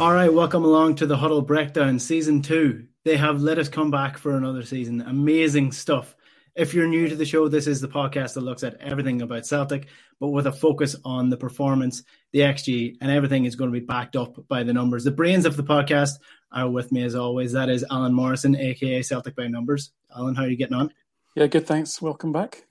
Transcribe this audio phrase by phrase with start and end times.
[0.00, 2.86] All right, welcome along to the Huddle Breakdown Season 2.
[3.04, 5.02] They have let us come back for another season.
[5.02, 6.16] Amazing stuff.
[6.54, 9.44] If you're new to the show, this is the podcast that looks at everything about
[9.44, 13.78] Celtic, but with a focus on the performance, the XG, and everything is going to
[13.78, 15.04] be backed up by the numbers.
[15.04, 16.12] The brains of the podcast
[16.50, 17.52] are with me as always.
[17.52, 19.92] That is Alan Morrison, aka Celtic by Numbers.
[20.16, 20.94] Alan, how are you getting on?
[21.34, 21.66] Yeah, good.
[21.66, 22.00] Thanks.
[22.00, 22.64] Welcome back.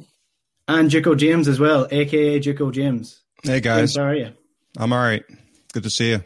[0.67, 3.21] And Jiko James as well, aka Jiko James.
[3.43, 4.31] Hey guys, James, how are you?
[4.79, 5.23] I'm all right.
[5.73, 6.23] Good to see you.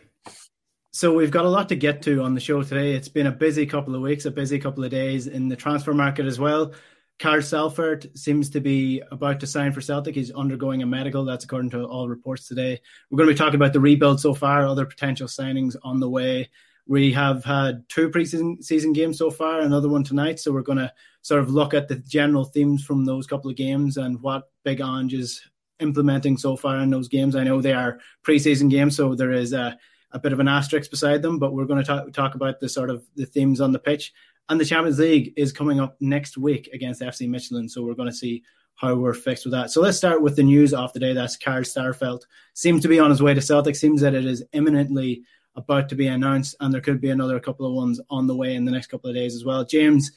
[0.96, 2.94] So we've got a lot to get to on the show today.
[2.94, 5.92] It's been a busy couple of weeks, a busy couple of days in the transfer
[5.92, 6.72] market as well.
[7.18, 10.14] Carl Starfelt seems to be about to sign for Celtic.
[10.14, 11.26] He's undergoing a medical.
[11.26, 12.80] That's according to all reports today.
[13.10, 16.10] We're going to be talking about the rebuild so far, other potential signings on the
[16.10, 16.52] way.
[16.86, 20.40] We have had two preseason season games so far, another one tonight.
[20.40, 23.58] So we're going to sort of look at the general themes from those couple of
[23.58, 25.42] games and what Big Ange is
[25.80, 27.36] implementing so far in those games.
[27.36, 29.76] I know they are preseason games, so there is a
[30.14, 32.70] a bit of an asterisk beside them, but we're going to talk, talk about the
[32.70, 34.14] sort of the themes on the pitch.
[34.50, 38.10] And the Champions League is coming up next week against FC Midtjylland, so we're going
[38.10, 38.44] to see
[38.76, 39.72] how we're fixed with that.
[39.72, 41.14] So let's start with the news of the day.
[41.14, 42.22] That's Carl Starfelt
[42.54, 43.76] seems to be on his way to Celtic.
[43.76, 45.24] Seems that it is imminently
[45.56, 48.56] about to be announced, and there could be another couple of ones on the way
[48.56, 49.64] in the next couple of days as well.
[49.64, 50.12] James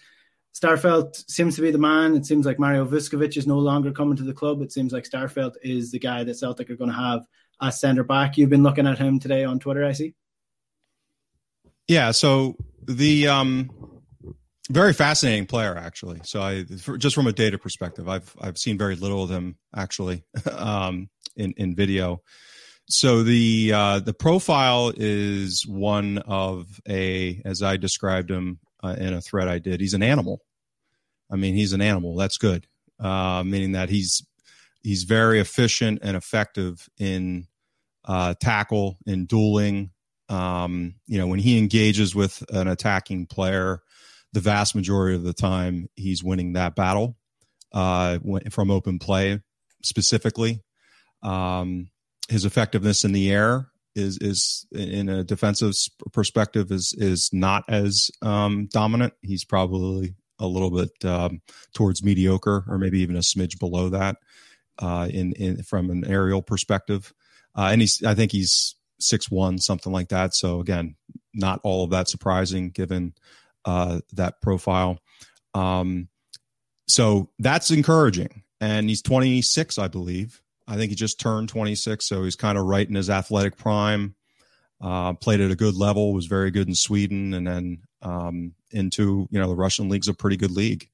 [0.55, 2.17] Starfelt seems to be the man.
[2.17, 4.63] It seems like Mario Vuskovic is no longer coming to the club.
[4.63, 7.27] It seems like Starfelt is the guy that Celtic are going to have
[7.61, 8.37] as centre back.
[8.37, 10.15] You've been looking at him today on Twitter, I see.
[11.89, 13.71] Yeah, so the um,
[14.71, 16.21] very fascinating player actually.
[16.25, 20.25] So I just from a data perspective, I've I've seen very little of him actually
[20.53, 22.23] um, in in video.
[22.89, 29.13] So the uh, the profile is one of a, as I described him uh, in
[29.13, 29.81] a thread I did.
[29.81, 30.43] He's an animal.
[31.31, 32.15] I mean, he's an animal.
[32.15, 32.67] That's good,
[33.01, 34.25] uh, meaning that he's
[34.83, 37.47] he's very efficient and effective in
[38.05, 39.91] uh, tackle in dueling.
[40.29, 43.81] Um, you know, when he engages with an attacking player,
[44.33, 47.17] the vast majority of the time he's winning that battle
[47.73, 48.19] uh,
[48.51, 49.41] from open play
[49.83, 50.63] specifically.
[51.23, 51.91] Um,
[52.29, 55.73] his effectiveness in the air is is in a defensive
[56.13, 59.15] perspective is is not as um, dominant.
[59.23, 61.41] He's probably a little bit um,
[61.75, 64.17] towards mediocre or maybe even a smidge below that
[64.79, 67.13] uh, in in from an aerial perspective.
[67.57, 70.35] Uh, and he's I think he's six one something like that.
[70.35, 70.97] So again,
[71.35, 73.15] not all of that surprising given
[73.65, 74.99] uh, that profile.
[75.55, 76.09] Um,
[76.89, 78.43] so that's encouraging.
[78.61, 80.41] And he's 26, I believe.
[80.67, 84.15] I think he just turned 26, so he's kind of right in his athletic prime.
[84.81, 89.27] Uh, played at a good level, was very good in Sweden, and then um, into
[89.31, 90.91] you know the Russian league's a pretty good league.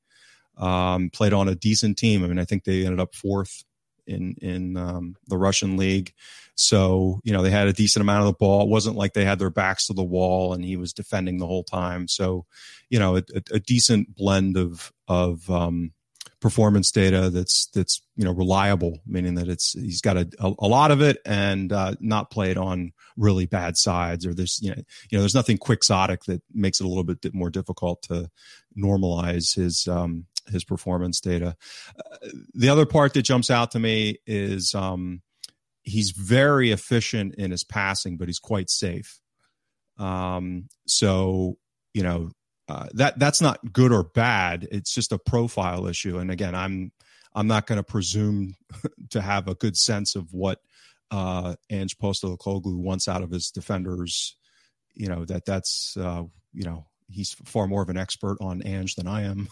[0.56, 2.22] Um, played on a decent team.
[2.22, 3.64] I mean, I think they ended up fourth
[4.06, 6.12] in in um, the Russian league.
[6.54, 8.62] So you know they had a decent amount of the ball.
[8.62, 11.46] It wasn't like they had their backs to the wall and he was defending the
[11.46, 12.08] whole time.
[12.08, 12.46] So
[12.90, 15.92] you know a, a decent blend of of um,
[16.42, 20.90] performance data that's that's you know reliable, meaning that it's he's got a, a, lot
[20.90, 25.16] of it and uh, not played on really bad sides or there's you know you
[25.16, 28.28] know there's nothing quixotic that makes it a little bit more difficult to
[28.76, 31.56] normalize his um, his performance data.
[31.98, 35.22] Uh, the other part that jumps out to me is um,
[35.82, 39.18] he's very efficient in his passing, but he's quite safe.
[39.98, 41.58] Um, so
[41.94, 42.30] you know
[42.68, 44.66] uh, that that's not good or bad.
[44.70, 46.18] It's just a profile issue.
[46.18, 46.92] And again, I'm
[47.34, 48.54] I'm not going to presume
[49.10, 50.60] to have a good sense of what
[51.10, 54.36] uh, Ange Postecoglou wants out of his defenders.
[54.94, 56.22] you know that that's uh,
[56.52, 59.48] you know he's far more of an expert on Ange than I am.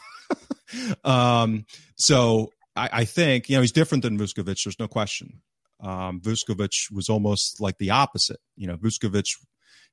[1.05, 1.67] um,
[1.97, 4.65] so I, I, think you know he's different than Vuskovic.
[4.65, 5.43] There's no question.
[5.81, 8.41] Um, Vuskovic was almost like the opposite.
[8.57, 9.37] You know, Vuskovic,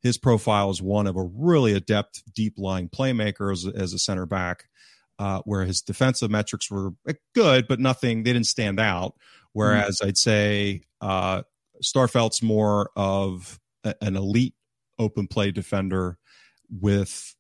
[0.01, 4.25] his profile is one of a really adept deep lying playmaker as, as a center
[4.25, 4.65] back,
[5.19, 6.91] uh, where his defensive metrics were
[7.33, 8.23] good, but nothing.
[8.23, 9.13] They didn't stand out.
[9.53, 10.09] Whereas mm-hmm.
[10.09, 11.43] I'd say uh,
[11.83, 14.55] Starfelt's more of a, an elite
[14.99, 16.17] open play defender
[16.69, 17.35] with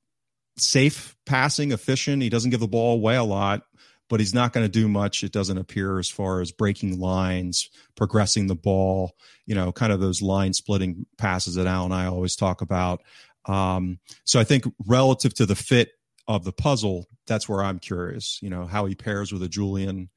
[0.57, 2.21] safe passing, efficient.
[2.21, 3.63] He doesn't give the ball away a lot,
[4.09, 5.23] but he's not going to do much.
[5.23, 9.15] It doesn't appear as far as breaking lines, progressing the ball,
[9.45, 13.01] you know, kind of those line splitting passes that Al and I always talk about.
[13.45, 15.91] Um, so I think relative to the fit
[16.27, 20.09] of the puzzle, that's where I'm curious, you know, how he pairs with a Jullien.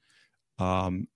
[0.58, 1.08] Um,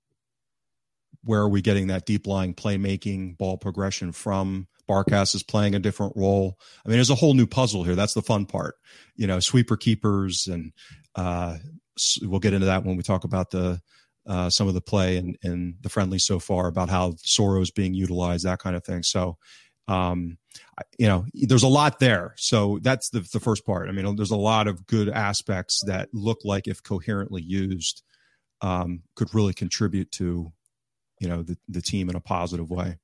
[1.24, 4.68] where are we getting that deep lying playmaking ball progression from?
[4.88, 6.58] Barkas is playing a different role.
[6.84, 7.94] I mean, there's a whole new puzzle here.
[7.94, 8.76] That's the fun part.
[9.16, 10.72] You know, sweeper keepers, and
[11.14, 11.58] uh,
[12.22, 13.80] we'll get into that when we talk about the
[14.26, 17.70] uh, some of the play and, and the friendly so far about how Soro is
[17.70, 19.02] being utilized, that kind of thing.
[19.02, 19.36] So,
[19.86, 20.38] um,
[20.98, 22.34] you know, there's a lot there.
[22.38, 23.88] So that's the the first part.
[23.88, 28.02] I mean, there's a lot of good aspects that look like if coherently used,
[28.60, 30.52] um, could really contribute to,
[31.20, 32.98] you know, the the team in a positive way.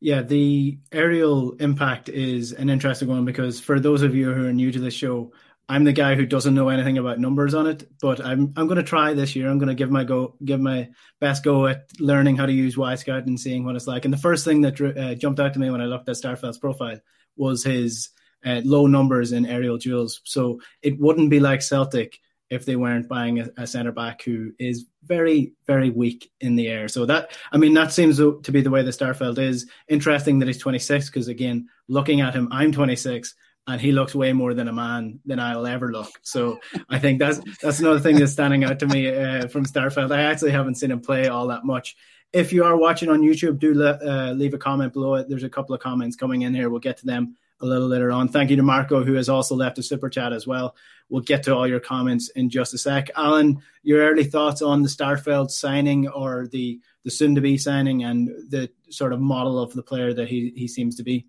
[0.00, 4.52] Yeah, the aerial impact is an interesting one because for those of you who are
[4.52, 5.32] new to the show,
[5.68, 8.78] I'm the guy who doesn't know anything about numbers on it, but I'm I'm going
[8.78, 9.50] to try this year.
[9.50, 10.88] I'm going to give my go, give my
[11.20, 14.04] best go at learning how to use Wyscout and seeing what it's like.
[14.04, 16.58] And the first thing that uh, jumped out to me when I looked at Starfelt's
[16.58, 17.00] profile
[17.36, 18.10] was his
[18.46, 20.20] uh, low numbers in aerial duels.
[20.24, 22.18] So it wouldn't be like Celtic
[22.50, 26.68] if they weren't buying a, a centre back who is very, very weak in the
[26.68, 26.86] air.
[26.88, 29.66] So that, I mean, that seems to be the way the Starfelt is.
[29.88, 33.34] Interesting that he's 26 because again, looking at him, I'm 26
[33.66, 36.10] and he looks way more than a man than I'll ever look.
[36.22, 36.58] So
[36.88, 40.10] I think that's that's another thing that's standing out to me uh, from Starfelt.
[40.10, 41.96] I actually haven't seen him play all that much.
[42.32, 45.28] If you are watching on YouTube, do le- uh, leave a comment below it.
[45.28, 46.70] There's a couple of comments coming in here.
[46.70, 48.28] We'll get to them a little later on.
[48.28, 50.76] Thank you to Marco, who has also left a super chat as well.
[51.08, 53.10] We'll get to all your comments in just a sec.
[53.16, 58.04] Alan, your early thoughts on the Starfelt signing or the the soon to be signing
[58.04, 61.26] and the sort of model of the player that he, he seems to be?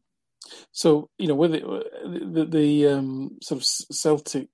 [0.72, 4.50] So, you know, with it, the, the um, sort of Celtic,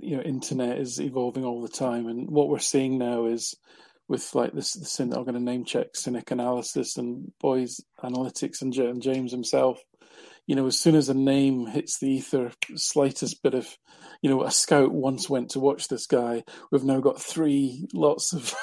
[0.00, 2.06] you know, internet is evolving all the time.
[2.06, 3.54] And what we're seeing now is
[4.08, 9.02] with like this, this I'm going to name check Cynic Analysis and Boys Analytics and
[9.02, 9.80] James himself
[10.52, 13.74] you know, as soon as a name hits the ether, slightest bit of,
[14.20, 16.44] you know, a scout once went to watch this guy.
[16.70, 18.54] We've now got three lots of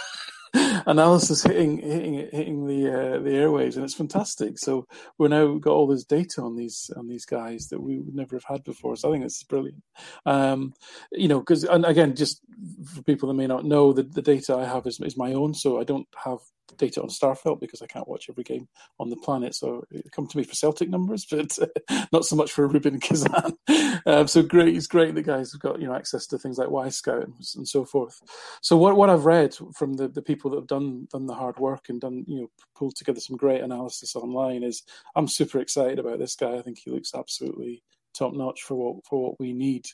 [0.85, 4.59] analysis hitting hitting hitting the uh, the airwaves, and it's fantastic.
[4.59, 4.85] So
[5.17, 8.35] we're now got all this data on these on these guys that we would never
[8.35, 8.95] have had before.
[8.95, 9.81] So I think this is brilliant.
[10.27, 10.75] Um,
[11.11, 12.41] you know, because and again, just
[12.85, 15.55] for people that may not know, the, the data I have is is my own,
[15.55, 16.37] so I don't have
[16.77, 18.67] data on Starfelt because I can't watch every game
[18.99, 19.55] on the planet.
[19.55, 23.57] So come to me for Celtic numbers, but uh, not so much for Rubin Kazan.
[24.05, 26.69] Um, so great, it's great that guys have got you know access to things like
[26.69, 28.21] Wyscout and, and so forth.
[28.61, 31.59] So what what I've read from the, the people that have done done the hard
[31.59, 34.83] work and done you know pulled together some great analysis online is
[35.15, 36.55] I'm super excited about this guy.
[36.55, 37.83] I think he looks absolutely
[38.13, 39.85] top notch for what for what we need.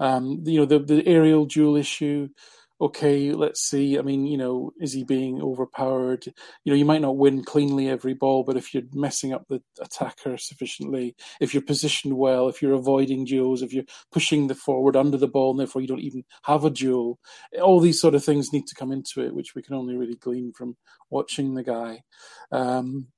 [0.00, 2.28] Um, you know the the aerial duel issue
[2.80, 3.98] okay, let's see.
[3.98, 6.26] I mean, you know, is he being overpowered?
[6.26, 9.62] You know, you might not win cleanly every ball, but if you're messing up the
[9.80, 14.96] attacker sufficiently, if you're positioned well, if you're avoiding duels, if you're pushing the forward
[14.96, 17.18] under the ball, and therefore you don't even have a duel,
[17.60, 20.16] all these sort of things need to come into it, which we can only really
[20.16, 20.76] glean from
[21.10, 22.02] watching the guy.
[22.52, 23.08] Um,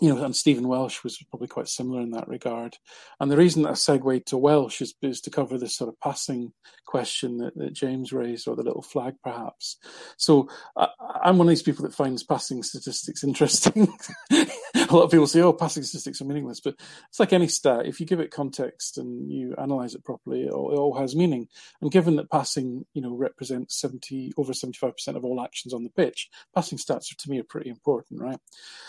[0.00, 2.76] you know, and Stephen Welsh was probably quite similar in that regard.
[3.20, 6.00] And the reason that I segued to Welsh is, is to cover this sort of
[6.00, 6.52] passing
[6.84, 9.78] question that, that James raised, or the little flag perhaps.
[10.16, 10.88] So I,
[11.24, 13.92] am one of these people that finds passing statistics interesting.
[14.30, 14.46] a
[14.90, 16.74] lot of people say, oh, passing statistics are meaningless, but
[17.08, 17.86] it's like any stat.
[17.86, 21.16] If you give it context and you analyze it properly, it all, it all has
[21.16, 21.48] meaning.
[21.80, 25.90] And given that passing, you know, represents 70, over 75% of all actions on the
[25.90, 28.38] pitch, passing stats are, to me are pretty important, right?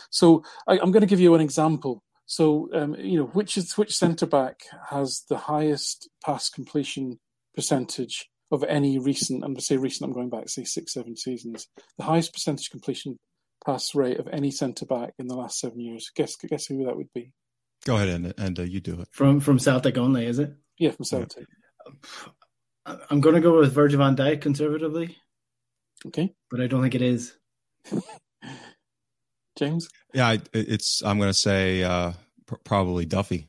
[0.09, 2.01] So I, I'm going to give you an example.
[2.25, 7.19] So, um, you know, which is which centre back has the highest pass completion
[7.53, 9.43] percentage of any recent?
[9.43, 11.67] And to say recent, I'm going back say six, seven seasons.
[11.97, 13.19] The highest percentage completion
[13.65, 16.09] pass rate of any centre back in the last seven years.
[16.15, 17.31] Guess guess who that would be?
[17.85, 20.53] Go ahead and and uh, you do it from from Celtic only, is it?
[20.79, 21.45] Yeah, from Celtic.
[22.85, 25.17] I'm going to go with Virgil van Dijk conservatively.
[26.07, 27.35] Okay, but I don't think it is.
[29.57, 29.89] James?
[30.13, 31.01] Yeah, it's.
[31.03, 32.13] I'm going to say uh,
[32.45, 33.47] pr- probably Duffy.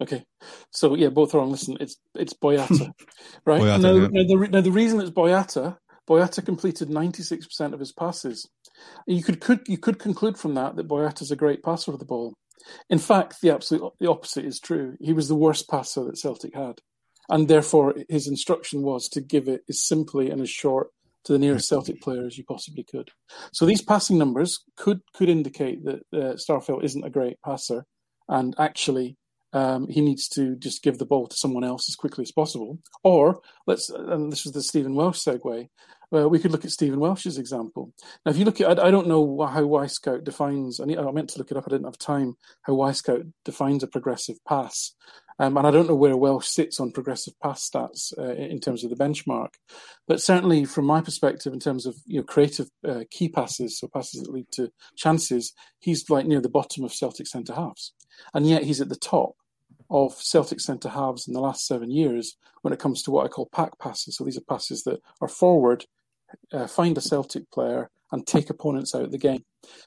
[0.00, 0.24] Okay,
[0.70, 1.50] so yeah, both wrong.
[1.50, 2.92] Listen, it's it's Boyata,
[3.46, 3.62] right?
[3.62, 4.08] Boyata, now, yeah.
[4.10, 5.78] now, the, now the reason it's Boyata,
[6.08, 8.48] Boyata completed ninety six percent of his passes.
[9.06, 12.04] You could, could you could conclude from that that Boyata's a great passer of the
[12.04, 12.34] ball.
[12.90, 14.96] In fact, the absolute the opposite is true.
[15.00, 16.80] He was the worst passer that Celtic had,
[17.30, 20.88] and therefore his instruction was to give it as simply and as short
[21.26, 23.10] to the nearest Celtic player as you possibly could.
[23.52, 27.84] So these passing numbers could could indicate that uh, Starfelt isn't a great passer,
[28.28, 29.16] and actually
[29.52, 32.78] um, he needs to just give the ball to someone else as quickly as possible.
[33.02, 35.68] Or let's, and this was the Stephen Welsh segue.
[36.14, 37.92] Uh, we could look at Stephen Welsh's example.
[38.24, 40.78] Now, if you look at, I, I don't know how Wyscout defines.
[40.78, 41.64] I, need, I meant to look it up.
[41.66, 42.36] I didn't have time.
[42.62, 44.94] How Wyscout defines a progressive pass,
[45.38, 48.84] um, and I don't know where Welsh sits on progressive pass stats uh, in terms
[48.84, 49.50] of the benchmark.
[50.08, 53.88] But certainly, from my perspective, in terms of you know creative uh, key passes, so
[53.88, 57.92] passes that lead to chances, he's like near the bottom of Celtic centre halves,
[58.32, 59.34] and yet he's at the top
[59.90, 63.28] of Celtic centre halves in the last seven years when it comes to what I
[63.28, 64.16] call pack passes.
[64.16, 65.84] So these are passes that are forward,
[66.52, 69.44] uh, find a Celtic player, and take opponents out of the game.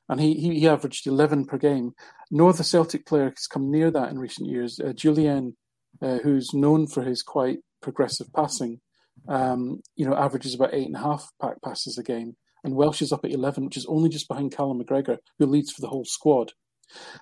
[0.08, 1.94] And he, he, he averaged 11 per game.
[2.32, 4.80] No other Celtic player has come near that in recent years.
[4.80, 5.54] Uh, Jullien,
[6.02, 8.80] uh, who's known for his quite progressive passing,
[9.28, 12.36] um, you know, averages about eight and a half pack passes a game.
[12.64, 15.72] And Welsh is up at 11, which is only just behind Callum McGregor, who leads
[15.72, 16.52] for the whole squad.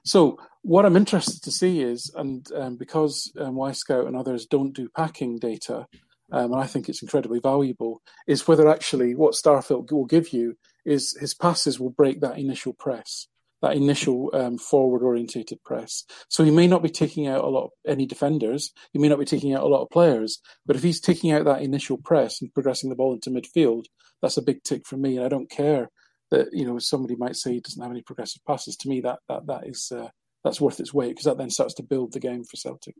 [0.03, 4.73] So what I'm interested to see is, and um, because um, Wyscout and others don't
[4.73, 5.85] do packing data,
[6.31, 10.57] um, and I think it's incredibly valuable, is whether actually what Starfelt will give you
[10.85, 13.27] is his passes will break that initial press,
[13.61, 16.03] that initial um, forward orientated press.
[16.29, 19.19] So he may not be taking out a lot of any defenders, he may not
[19.19, 22.41] be taking out a lot of players, but if he's taking out that initial press
[22.41, 23.85] and progressing the ball into midfield,
[24.21, 25.89] that's a big tick for me, and I don't care
[26.31, 28.75] that you know somebody might say he doesn't have any progressive passes.
[28.77, 30.09] To me, that that that is uh,
[30.43, 32.95] that's worth its weight because that then starts to build the game for Celtic.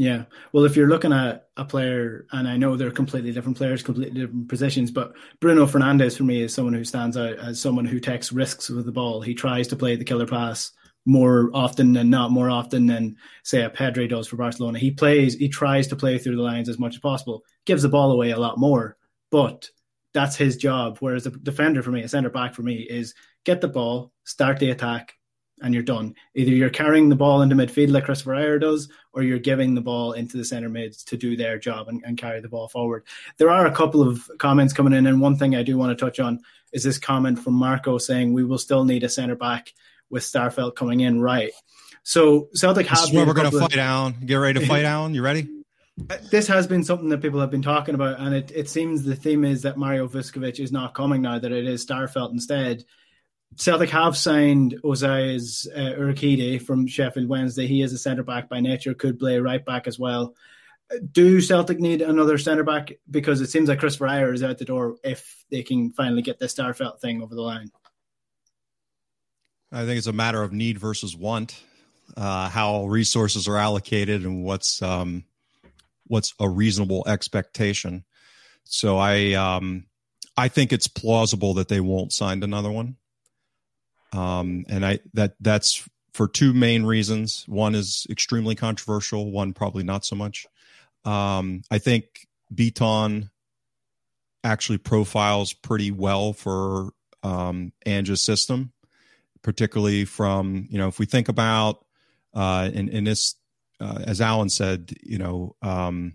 [0.00, 0.24] Yeah.
[0.54, 4.18] Well, if you're looking at a player, and I know they're completely different players, completely
[4.18, 8.00] different positions, but Bruno Fernandes for me is someone who stands out as someone who
[8.00, 9.20] takes risks with the ball.
[9.20, 10.72] He tries to play the killer pass
[11.04, 14.78] more often than not, more often than say a Pedri does for Barcelona.
[14.78, 17.90] He plays, he tries to play through the lines as much as possible, gives the
[17.90, 18.96] ball away a lot more,
[19.30, 19.68] but
[20.14, 20.96] that's his job.
[21.00, 23.12] Whereas a defender for me, a centre back for me, is
[23.44, 25.12] get the ball, start the attack,
[25.60, 26.14] and you're done.
[26.34, 29.80] Either you're carrying the ball into midfield like Kristoffer Ajer does, or you're giving the
[29.80, 33.04] ball into the centre mids to do their job and, and, carry the ball forward.
[33.38, 36.04] There are a couple of comments coming in, and one thing I do want to
[36.04, 36.40] touch on
[36.72, 39.72] is this comment from Marco saying we will still need a centre back
[40.10, 41.52] with Starfelt coming in right.
[42.02, 44.14] So Celtic this have is where we're going to of, fight, Alan.
[44.24, 45.14] Get ready to fight, Alan.
[45.14, 45.48] You ready?
[46.30, 49.14] This has been something that people have been talking about, and it, it seems the
[49.14, 52.84] theme is that Mario Vuskovic is not coming now; that it is Starfelt instead.
[53.56, 57.66] Celtic have signed Osayi's uh, Urhoghide from Sheffield Wednesday.
[57.66, 60.34] He is a centre back by nature, could play right back as well.
[61.12, 62.92] Do Celtic need another centre back?
[63.10, 66.38] Because it seems like Kristoffer Ajer is out the door if they can finally get
[66.38, 67.70] the Starfelt thing over the line.
[69.72, 71.62] I think it's a matter of need versus want,
[72.16, 75.24] uh, how resources are allocated, and what's um,
[76.08, 78.04] what's a reasonable expectation.
[78.64, 79.86] So I um,
[80.36, 82.96] I think it's plausible that they won't sign another one.
[84.12, 87.44] Um, and I that that's for two main reasons.
[87.46, 89.30] One is extremely controversial.
[89.30, 90.46] One probably not so much.
[91.04, 93.30] Um, I think Bitton
[94.42, 96.90] actually profiles pretty well for
[97.22, 98.72] um, Ange's system,
[99.42, 101.84] particularly from you know if we think about
[102.34, 103.36] uh, in in this
[103.80, 105.56] uh, as Alan said, you know.
[105.62, 106.14] Um,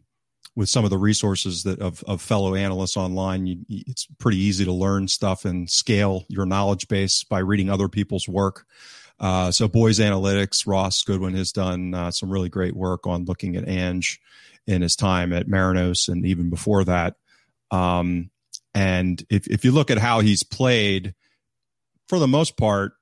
[0.56, 4.66] with some of the resources that of, of fellow analysts online, you, it's pretty easy
[4.66, 8.66] to learn stuff and scale your knowledge base by reading other people's work.
[9.20, 13.56] Uh, so Boys Analytics, Ross Goodwin has done uh, some really great work on looking
[13.56, 14.20] at Ange
[14.68, 17.16] in his time at Marinos and even before that.
[17.72, 18.30] Um,
[18.74, 21.16] and if, if you look at how he's played,
[22.08, 22.94] for the most part,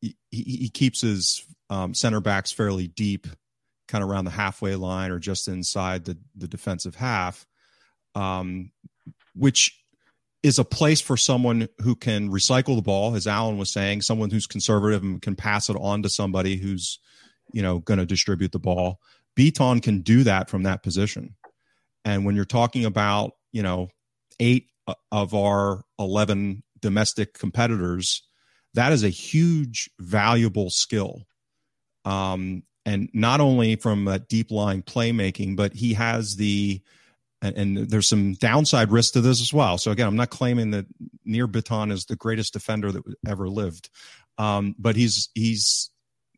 [0.00, 3.26] he, he keeps his um, center backs fairly deep
[3.88, 7.46] kind of around the halfway line or just inside the, the defensive half,
[8.14, 8.70] um,
[9.34, 9.78] which
[10.42, 14.30] is a place for someone who can recycle the ball, as Alan was saying, someone
[14.30, 16.98] who's conservative and can pass it on to somebody who's,
[17.52, 19.00] you know, going to distribute the ball.
[19.36, 21.34] Bitton can do that from that position.
[22.04, 23.88] And when you're talking about, you know,
[24.38, 24.68] eight
[25.10, 28.22] of our 11 domestic competitors,
[28.74, 31.22] that is a huge, valuable skill.
[32.04, 36.82] Um, and not only from a deep line playmaking, but he has the
[37.42, 39.76] and, and, there's some downside risk to this as well.
[39.76, 40.86] So again, I'm not claiming that
[41.26, 43.90] Nir Bitton is the greatest defender that ever lived,
[44.38, 45.90] um, but he's he's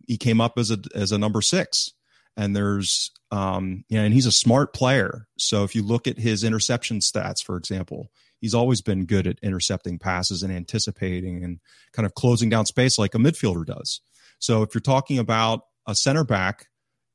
[0.07, 1.93] he came up as a as a number six,
[2.37, 5.29] and there's um, know, and he's a smart player.
[5.39, 8.11] So if you look at his interception stats, for example,
[8.41, 11.61] he's always been good at intercepting passes and anticipating and
[11.93, 14.01] kind of closing down space like a midfielder does.
[14.39, 16.67] So if you're talking about a center back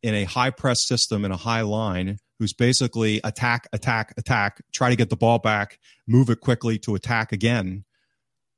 [0.04, 4.90] in a high press system in a high line who's basically attack, attack, attack, try
[4.90, 7.86] to get the ball back, move it quickly to attack again,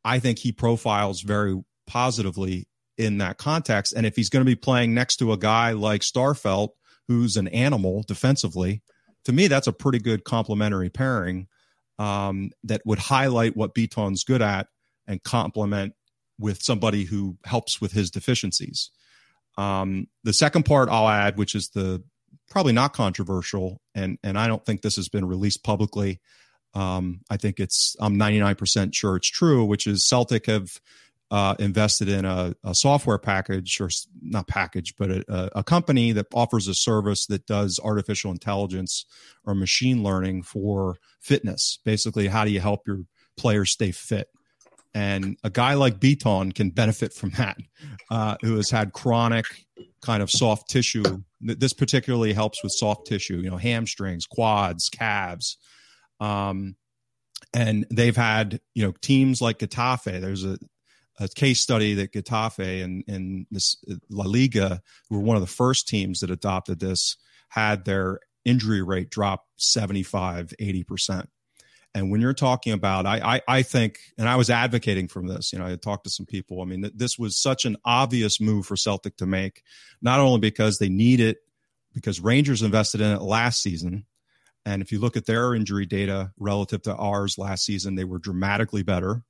[0.05, 2.67] I think he profiles very positively
[2.97, 3.93] in that context.
[3.93, 6.69] And if he's going to be playing next to a guy like Starfelt,
[7.07, 8.81] who's an animal defensively,
[9.25, 11.47] to me, that's a pretty good complementary pairing
[11.99, 14.67] um, that would highlight what Bitton's good at
[15.07, 15.93] and complement
[16.39, 18.91] with somebody who helps with his deficiencies.
[19.57, 22.03] Um, the second part I'll add, which is the
[22.49, 26.21] probably not controversial, and and I don't think this has been released publicly.
[26.73, 30.69] Um, I think it's I'm 99% sure it's true, which is Celtic have
[31.33, 33.89] uh, invested in a, a, software package or
[34.21, 39.05] not package, but a, a, company that offers a service that does artificial intelligence
[39.43, 41.79] or machine learning for fitness.
[41.83, 42.99] Basically, how do you help your
[43.35, 44.27] players stay fit?
[44.93, 47.57] And a guy like Bitton can benefit from that,
[48.11, 49.45] uh, who has had chronic
[50.01, 51.23] kind of soft tissue.
[51.41, 55.57] This particularly helps with soft tissue, you know, hamstrings, quads, calves.
[56.19, 56.75] Um,
[57.53, 60.21] and they've had you know teams like Getafe.
[60.21, 60.57] There's a
[61.19, 63.77] a case study that Getafe and, and this
[64.09, 67.17] La Liga, who were one of the first teams that adopted this,
[67.49, 71.27] had their injury rate drop 75, 80%.
[71.95, 75.53] And when you're talking about, I, I, I think, and I was advocating from this,
[75.53, 76.61] you know, I talked to some people.
[76.61, 79.61] I mean, this was such an obvious move for Celtic to make,
[80.01, 81.37] not only because they need it,
[81.93, 84.05] because Rangers invested in it last season.
[84.65, 88.17] And if you look at their injury data relative to ours last season, they were
[88.17, 89.23] dramatically better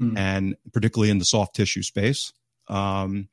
[0.00, 0.16] mm.
[0.16, 2.32] and particularly in the soft tissue space.
[2.68, 3.28] Um,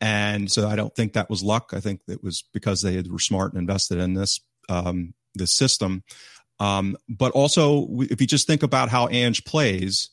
[0.00, 1.70] and so I don't think that was luck.
[1.72, 6.02] I think it was because they were smart and invested in this um, this system.
[6.58, 10.10] Um, but also, if you just think about how Ange plays,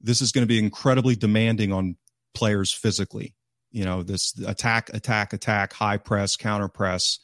[0.00, 1.96] this is going to be incredibly demanding on
[2.34, 3.34] players physically.
[3.70, 7.18] You know, this attack, attack, attack, high press, counter press.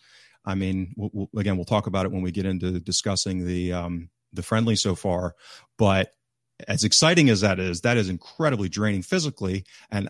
[0.45, 3.73] I mean, we'll, we'll, again, we'll talk about it when we get into discussing the
[3.73, 5.35] um, the friendly so far.
[5.79, 6.13] But
[6.69, 9.65] as exciting as that is, that is incredibly draining physically.
[9.91, 10.09] And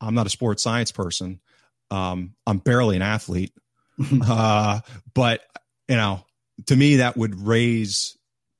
[0.00, 1.40] I'm not a sports science person.
[1.90, 3.52] Um, I'm barely an athlete.
[4.26, 4.80] uh,
[5.14, 5.42] but,
[5.88, 6.24] you know,
[6.66, 8.16] to me, that would raise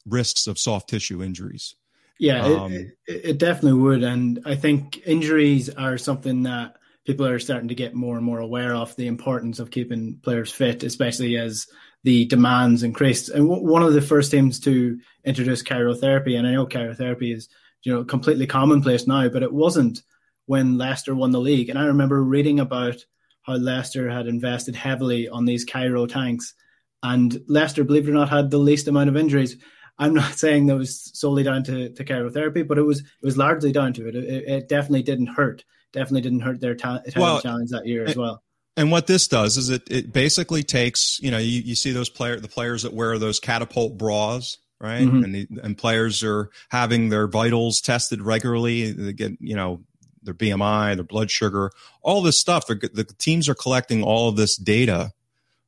[0.06, 1.74] risks of soft tissue injuries.
[2.18, 4.02] Yeah, um, it, it, it definitely would.
[4.02, 8.40] And I think injuries are something that people are starting to get more and more
[8.40, 11.66] aware of the importance of keeping players fit, especially as
[12.04, 13.30] the demands increased.
[13.30, 17.48] And w- one of the first teams to introduce cryotherapy, and I know cryotherapy is
[17.82, 20.02] you know completely commonplace now, but it wasn't
[20.46, 21.70] when Leicester won the league.
[21.70, 22.96] And I remember reading about
[23.42, 26.54] how Leicester had invested heavily on these cryo tanks,
[27.02, 29.56] and Leicester, believe it or not, had the least amount of injuries.
[29.98, 33.36] I'm not saying that was solely down to, to cryotherapy, but it was it was
[33.36, 34.16] largely down to it.
[34.16, 35.64] It, it definitely didn't hurt.
[35.92, 38.42] Definitely didn't hurt their ta- well, challenge that year as well.
[38.76, 42.08] And what this does is it, it basically takes, you know, you, you see those
[42.08, 45.02] player, the players that wear those catapult bras, right?
[45.02, 45.24] Mm-hmm.
[45.24, 48.92] And the, and players are having their vitals tested regularly.
[48.92, 49.82] They get, you know,
[50.22, 52.66] their BMI, their blood sugar, all this stuff.
[52.66, 55.12] The teams are collecting all of this data,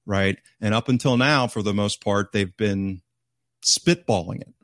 [0.07, 0.39] right?
[0.61, 3.03] And up until now, for the most part, they've been
[3.65, 4.55] spitballing it,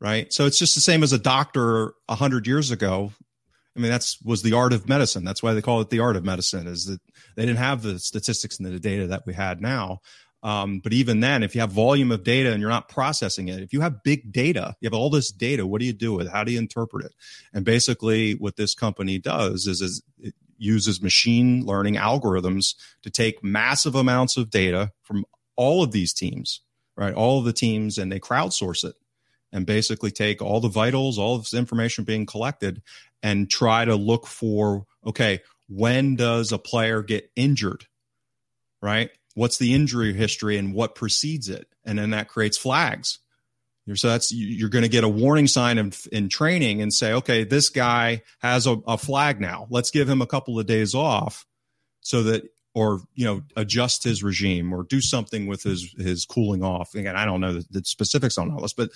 [0.00, 0.32] right?
[0.32, 3.12] So it's just the same as a doctor a hundred years ago
[3.76, 5.24] I mean, that's was the art of medicine.
[5.24, 6.66] That's why they call it the art of medicine.
[6.66, 7.00] Is that
[7.36, 10.00] they didn't have the statistics and the data that we had now.
[10.42, 13.62] Um, but even then, if you have volume of data and you're not processing it,
[13.62, 15.66] if you have big data, you have all this data.
[15.66, 16.32] What do you do with it?
[16.32, 17.14] How do you interpret it?
[17.52, 23.44] And basically, what this company does is, is it uses machine learning algorithms to take
[23.44, 25.24] massive amounts of data from
[25.56, 26.60] all of these teams,
[26.96, 27.14] right?
[27.14, 28.94] All of the teams, and they crowdsource it
[29.52, 32.82] and basically take all the vitals, all of this information being collected,
[33.22, 37.86] and try to look for okay, when does a player get injured?
[38.82, 39.10] Right?
[39.34, 41.66] What's the injury history and what precedes it?
[41.84, 43.18] And then that creates flags.
[43.94, 47.44] So that's you're going to get a warning sign in, in training and say, okay,
[47.44, 49.66] this guy has a, a flag now.
[49.68, 51.44] Let's give him a couple of days off
[52.00, 52.44] so that
[52.74, 57.16] or you know adjust his regime or do something with his his cooling off again
[57.16, 58.90] i don't know the, the specifics on all this but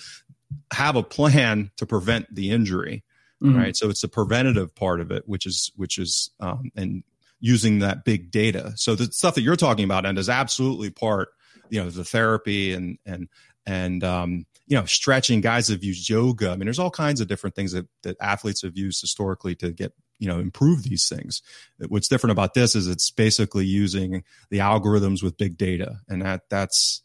[0.73, 3.03] have a plan to prevent the injury
[3.41, 3.57] mm-hmm.
[3.57, 7.03] right so it's the preventative part of it which is which is um, and
[7.39, 11.29] using that big data so the stuff that you're talking about and is absolutely part
[11.69, 13.29] you know the therapy and and
[13.65, 17.27] and um, you know stretching guys have used yoga i mean there's all kinds of
[17.27, 21.41] different things that, that athletes have used historically to get you know improve these things.
[21.87, 26.41] What's different about this is it's basically using the algorithms with big data, and that
[26.49, 27.01] that's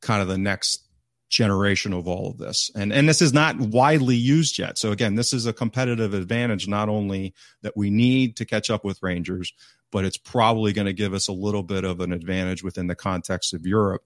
[0.00, 0.82] kind of the next
[1.30, 2.70] generation of all of this.
[2.76, 4.78] And and this is not widely used yet.
[4.78, 8.84] So again, this is a competitive advantage not only that we need to catch up
[8.84, 9.52] with Rangers,
[9.90, 12.94] but it's probably going to give us a little bit of an advantage within the
[12.94, 14.04] context of Europe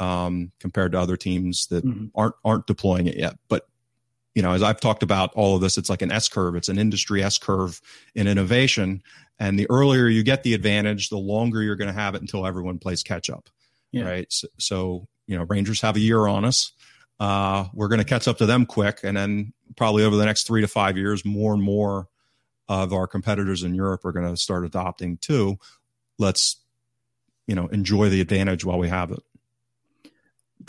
[0.00, 2.06] um, compared to other teams that mm-hmm.
[2.14, 3.36] aren't aren't deploying it yet.
[3.48, 3.66] But
[4.34, 6.56] you know, as I've talked about all of this, it's like an S curve.
[6.56, 7.80] It's an industry S curve
[8.14, 9.02] in innovation.
[9.38, 12.46] And the earlier you get the advantage, the longer you're going to have it until
[12.46, 13.48] everyone plays catch up.
[13.90, 14.04] Yeah.
[14.04, 14.26] Right.
[14.32, 16.72] So, so, you know, Rangers have a year on us.
[17.18, 19.00] Uh, we're going to catch up to them quick.
[19.02, 22.08] And then probably over the next three to five years, more and more
[22.68, 25.58] of our competitors in Europe are going to start adopting too.
[26.18, 26.56] Let's,
[27.48, 29.20] you know, enjoy the advantage while we have it.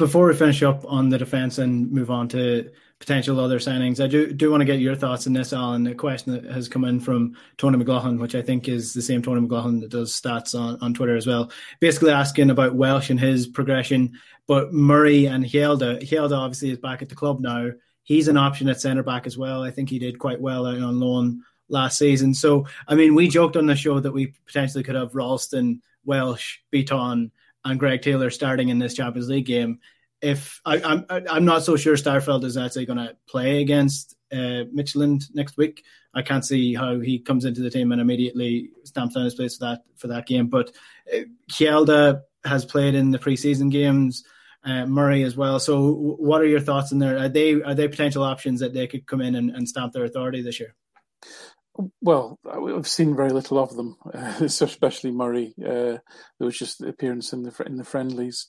[0.02, 4.04] Before we finish up on the defense and move on to potential other signings.
[4.04, 5.86] I do do want to get your thoughts on this, Alan.
[5.86, 9.22] A question that has come in from Tony McLaughlin, which I think is the same
[9.22, 11.52] Tony McLaughlin that does stats on, on Twitter as well.
[11.80, 14.14] Basically asking about Welsh and his progression,
[14.48, 16.02] but Murray and Hjelde.
[16.02, 17.70] Hjelde obviously is back at the club now.
[18.02, 19.62] He's an option at centre back as well.
[19.62, 22.34] I think he did quite well out on loan last season.
[22.34, 26.58] So, I mean, we joked on the show that we potentially could have Ralston, Welsh,
[26.74, 27.30] Bitton,
[27.64, 29.80] and Greg Taylor starting in this Champions League game
[30.22, 34.16] if I, am I'm, I'm not so sure Starfelt is actually going to play against
[34.32, 35.84] uh, Midtjylland next week.
[36.14, 39.58] I can't see how he comes into the team and immediately stamps down his place
[39.58, 40.48] for that for that game.
[40.48, 40.72] But
[41.14, 41.22] uh,
[41.52, 44.24] Hjelde has played in the preseason games.
[44.64, 45.60] Uh, Murray as well.
[45.60, 47.18] So, what are your thoughts in there?
[47.18, 50.06] Are they are they potential options that they could come in and, and stamp their
[50.06, 50.76] authority this year?
[52.02, 53.98] Well, I've seen very little of them,
[54.42, 55.54] especially Murray.
[55.60, 55.98] Uh,
[56.40, 58.48] there was just the appearance in the in the friendlies.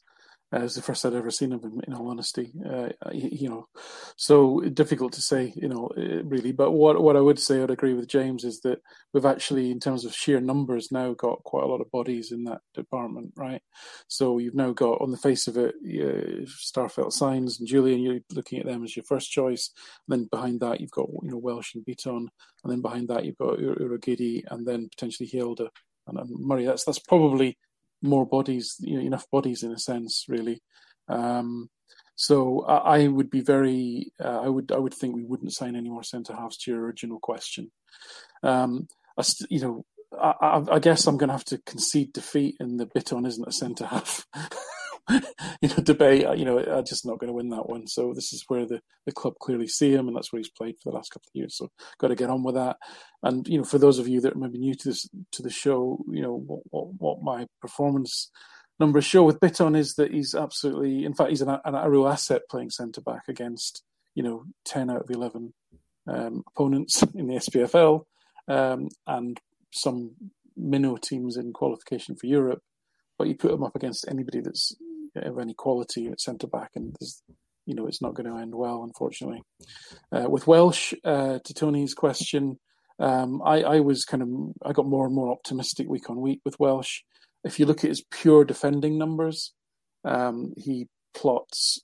[0.53, 2.53] Uh, it's the first I'd ever seen of him, in all honesty.
[2.69, 3.69] Uh, you know,
[4.17, 6.53] so difficult to say, you know, uh, really.
[6.53, 8.81] But what what I would say, I'd agree with James, is that
[9.13, 12.45] we've actually, in terms of sheer numbers, now got quite a lot of bodies in
[12.45, 13.63] that department, right?
[14.09, 18.03] So you've now got, on the face of it, uh, Starfelt Signs and Jullien.
[18.03, 19.71] You're looking at them as your first choice.
[20.07, 22.27] And then behind that, you've got you know Welsh and Bitton,
[22.65, 25.69] and then behind that, you've got Urhoghide, and then potentially Hjelde
[26.07, 26.67] and, and Murray.
[26.67, 27.57] That's that's probably
[28.03, 30.63] more bodies, you know, enough bodies in a sense, really.
[31.09, 31.71] Um,
[32.15, 35.77] so I, I, would be very, uh, I would, I would think we wouldn't sign
[35.77, 37.71] any more centre halves to your original question.
[38.43, 38.89] Um,
[39.19, 39.85] I, you know,
[40.21, 43.53] I, I, guess I'm going to have to concede defeat and the Bitton isn't a
[43.53, 44.27] centre half.
[45.11, 46.27] you know, debate.
[46.39, 47.87] You know, I'm just not going to win that one.
[47.87, 50.77] So this is where the, the club clearly see him, and that's where he's played
[50.83, 51.57] for the last couple of years.
[51.57, 52.77] So got to get on with that.
[53.23, 55.51] And you know, for those of you that may be new to this to the
[55.51, 58.31] show, you know what what, what my performance
[58.79, 62.09] numbers show with Bitton is that he's absolutely, in fact, he's an, an, a real
[62.09, 63.83] asset playing centre back against
[64.15, 65.53] you know ten out of the eleven
[66.07, 68.05] um, opponents in the SPFL
[68.49, 69.41] um, and
[69.73, 70.13] some
[70.57, 72.61] minnow teams in qualification for Europe.
[73.19, 74.75] But you put him up against anybody that's
[75.17, 76.95] of any quality at centre back, and
[77.67, 79.43] you know it's not going to end well, unfortunately.
[80.11, 82.59] Uh, with Welsh, uh, to Tony's question,
[82.99, 84.29] um, I, I was kind of
[84.65, 87.01] I got more and more optimistic week on week with Welsh.
[87.45, 89.53] If you look at his pure defending numbers,
[90.05, 91.81] um, he plots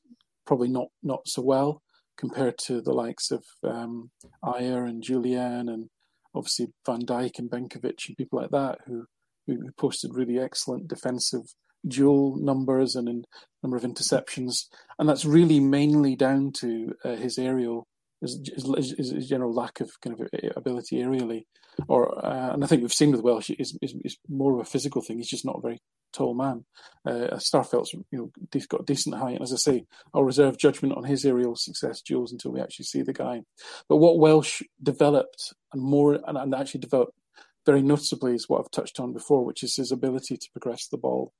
[0.46, 1.82] probably not not so well
[2.16, 4.10] compared to the likes of um,
[4.44, 5.88] Ajer and Jullien and
[6.34, 9.06] obviously Van Dijk and Benkovic and people like that who
[9.46, 11.54] who posted really excellent defensive
[11.86, 13.24] dual numbers and in
[13.62, 14.66] number of interceptions,
[14.98, 17.86] and that's really mainly down to uh, his aerial,
[18.20, 18.40] his,
[18.76, 21.42] his, his, general lack of kind of ability aerially,
[21.88, 24.64] or uh, and I think we've seen with Welsh is, is, is more of a
[24.70, 25.18] physical thing.
[25.18, 25.78] He's just not a very
[26.12, 26.64] tall man.
[27.04, 30.94] Uh, Starfelt's you know he's got decent height, and as I say, I'll reserve judgment
[30.94, 33.42] on his aerial success duels until we actually see the guy.
[33.88, 37.12] But what Welsh developed and more and, and actually developed
[37.66, 40.96] very noticeably is what I've touched on before, which is his ability to progress the
[40.96, 41.32] ball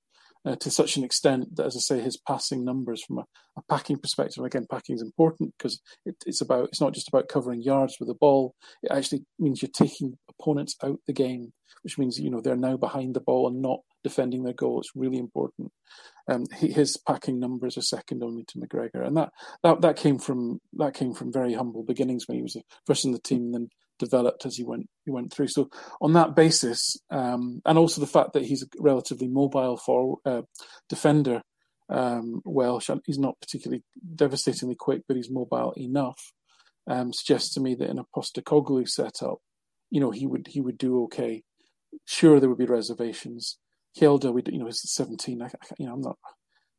[0.45, 3.25] uh, to such an extent that, as I say, his passing numbers from a,
[3.57, 7.29] a packing perspective, again, packing is important because it, it's about it's not just about
[7.29, 8.55] covering yards with the ball.
[8.83, 12.77] It actually means you're taking opponents out the game, which means you know they're now
[12.77, 14.81] behind the ball and not defending their goal.
[14.81, 15.73] It's really important.
[16.31, 20.19] Um, he, his packing numbers are second only to McGregor, and that, that that came
[20.19, 23.55] from that came from very humble beginnings when he was first in the team, and
[23.55, 23.69] then
[23.99, 25.49] developed as he went he went through.
[25.49, 25.69] So
[26.01, 30.43] on that basis, um, and also the fact that he's a relatively mobile for uh,
[30.89, 31.43] defender,
[31.89, 33.83] um, Welsh, he's not particularly
[34.15, 36.33] devastatingly quick, but he's mobile enough.
[36.89, 39.39] Um, suggests to me that in a Postecoglou setup,
[39.91, 41.43] you know, he would he would do okay.
[42.05, 43.59] Sure, there would be reservations.
[43.99, 45.43] Hjelde, we you know, is 17.
[45.43, 46.19] I, you know, I'm not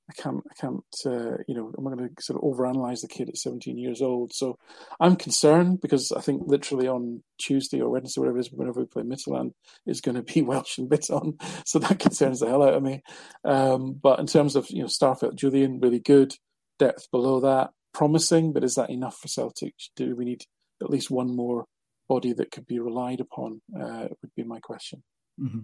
[0.10, 3.30] I can't, I can't, uh, you know, I'm going to sort of overanalyze the kid
[3.30, 4.34] at 17 years old.
[4.34, 4.58] So
[5.00, 8.88] I'm concerned because I think literally on Tuesday or Wednesday, whatever it is, whenever we
[8.88, 9.52] play Midtjylland,
[9.86, 11.39] is going to be Welsh and Bitton.
[11.65, 13.04] So that concerns the hell out of me.
[13.45, 16.36] Um, but in terms of, you know, Starfelt, Jullien, really good.
[16.80, 19.76] Depth below that, promising, but is that enough for Celtic?
[19.95, 20.43] Do we need
[20.82, 21.65] at least one more
[22.08, 23.62] body that could be relied upon?
[23.78, 25.04] Uh, would be my question.
[25.39, 25.60] Mm-hmm.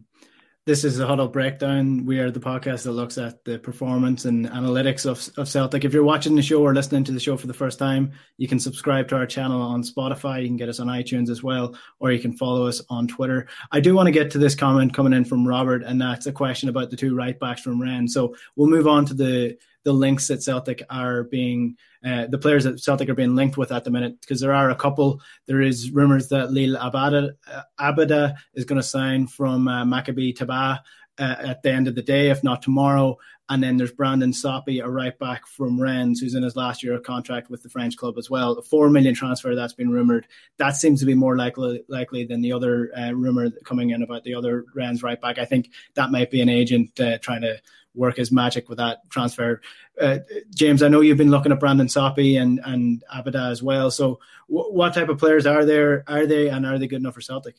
[0.65, 2.07] This is a huddle breakdown.
[2.07, 5.85] We are the podcast that looks at the performance and analytics of, of Celtic.
[5.85, 8.47] If you're watching the show or listening to the show for the first time, you
[8.47, 10.41] can subscribe to our channel on Spotify.
[10.41, 13.47] You can get us on iTunes as well, or you can follow us on Twitter.
[13.71, 16.31] I do want to get to this comment coming in from Robert, and that's a
[16.31, 18.11] question about the two right backs from Rennes.
[18.11, 22.65] So we'll move on to the the links that Celtic are being, uh, the players
[22.65, 25.21] that Celtic are being linked with at the minute, because there are a couple.
[25.45, 30.35] There is rumours that Liel Abada, uh, Abada is going to sign from uh, Maccabi
[30.35, 30.79] Taba
[31.17, 33.17] uh, at the end of the day, if not tomorrow.
[33.47, 36.95] And then there's Brandon Soppy, a right back from Rennes, who's in his last year
[36.95, 38.53] of contract with the French club as well.
[38.53, 40.25] A four million transfer that's been rumored.
[40.57, 44.23] That seems to be more likely likely than the other uh, rumor coming in about
[44.23, 45.37] the other Rennes right back.
[45.37, 47.61] I think that might be an agent uh, trying to
[47.95, 49.61] work his magic with that transfer.
[49.99, 50.19] Uh,
[50.53, 53.91] James, I know you've been looking at Brandon Soppy and and Abada as well.
[53.91, 56.03] So, w- what type of players are there?
[56.07, 57.55] Are they and are they good enough for Celtic?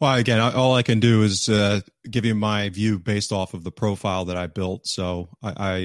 [0.00, 3.64] Well, again, all I can do is uh, give you my view based off of
[3.64, 4.86] the profile that I built.
[4.86, 5.76] So I, I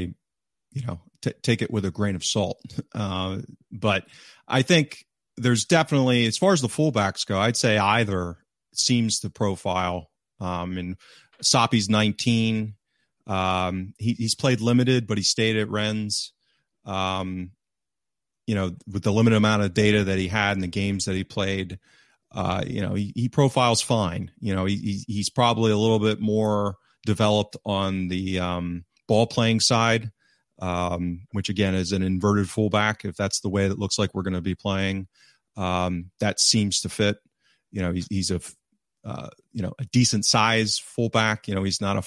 [0.72, 2.62] you know, t- take it with a grain of salt.
[2.96, 3.38] Uh,
[3.72, 4.04] but
[4.48, 5.06] I think
[5.38, 8.38] there's definitely, as far as the fullbacks go, I'd say either
[8.74, 10.10] seems to profile.
[10.42, 10.98] Um, and
[11.42, 12.76] Soppy's 19.
[13.28, 16.34] Um, he, he's played limited, but he stayed at Rennes.
[16.86, 17.52] Um,
[18.48, 21.16] you know, with the limited amount of data that he had in the games that
[21.16, 21.78] he played,
[22.32, 24.32] uh, you know, he, he, profiles fine.
[24.40, 26.76] You know, he, he's probably a little bit more
[27.06, 30.12] developed on the um, ball playing side,
[30.60, 33.06] um, which again is an inverted fullback.
[33.06, 35.08] If that's the way that looks like we're going to be playing,
[35.58, 37.18] um, that seems to fit.
[37.72, 38.40] You know, he's, he's a
[39.06, 41.48] uh, you know, a decent size fullback.
[41.48, 42.04] You know, he's not a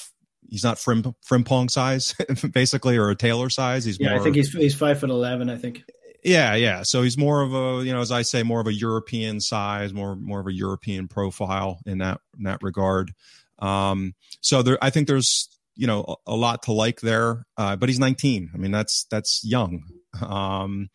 [0.49, 2.15] he's not Frim, Frimpong size
[2.53, 3.85] basically or a Taylor size.
[3.85, 5.51] He's yeah, more, I think he's he's five foot eleven.
[5.51, 5.85] I think.
[6.25, 6.83] Yeah, yeah.
[6.83, 9.93] So he's more of a you know, as I say, more of a European size,
[9.93, 13.13] more more of a European profile in that in that regard.
[13.59, 17.45] Um, so there, I think there's you know a, a lot to like there.
[17.57, 18.51] Uh, but he's 19.
[18.55, 19.85] I mean, that's that's young.
[20.21, 20.91] Um,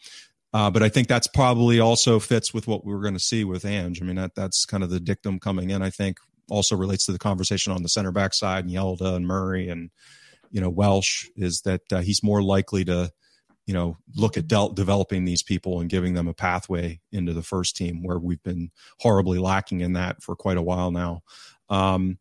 [0.53, 3.43] uh, but I think that's probably also fits with what we are going to see
[3.43, 4.01] with Ange.
[4.01, 5.81] I mean, that that's kind of the dictum coming in.
[5.81, 6.17] I think
[6.49, 9.89] also relates to the conversation on the center back side and Hjelde and Murray and
[10.51, 13.11] you know Welsh is that uh, he's more likely to
[13.65, 17.43] you know look at de- developing these people and giving them a pathway into the
[17.43, 21.21] first team where we've been horribly lacking in that for quite a while now.
[21.69, 22.17] Um,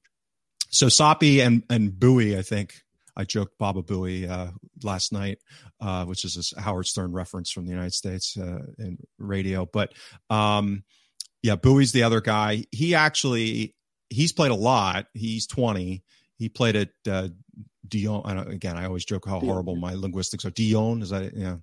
[0.70, 2.82] so Soppy and and Boey, I think
[3.16, 4.50] I joked Baba Booey uh,
[4.82, 5.38] last night,
[5.80, 9.66] uh, which is a Howard Stern reference from the United States uh, in radio.
[9.66, 9.92] But
[10.30, 10.84] um,
[11.42, 12.64] yeah, Boey's the other guy.
[12.72, 13.74] He actually
[14.10, 15.06] he's played a lot.
[15.14, 16.02] He's 20.
[16.38, 17.28] He played at uh,
[17.86, 18.38] Dion.
[18.48, 20.50] again, I always joke how horrible my linguistics are.
[20.50, 21.56] Dion is that yeah,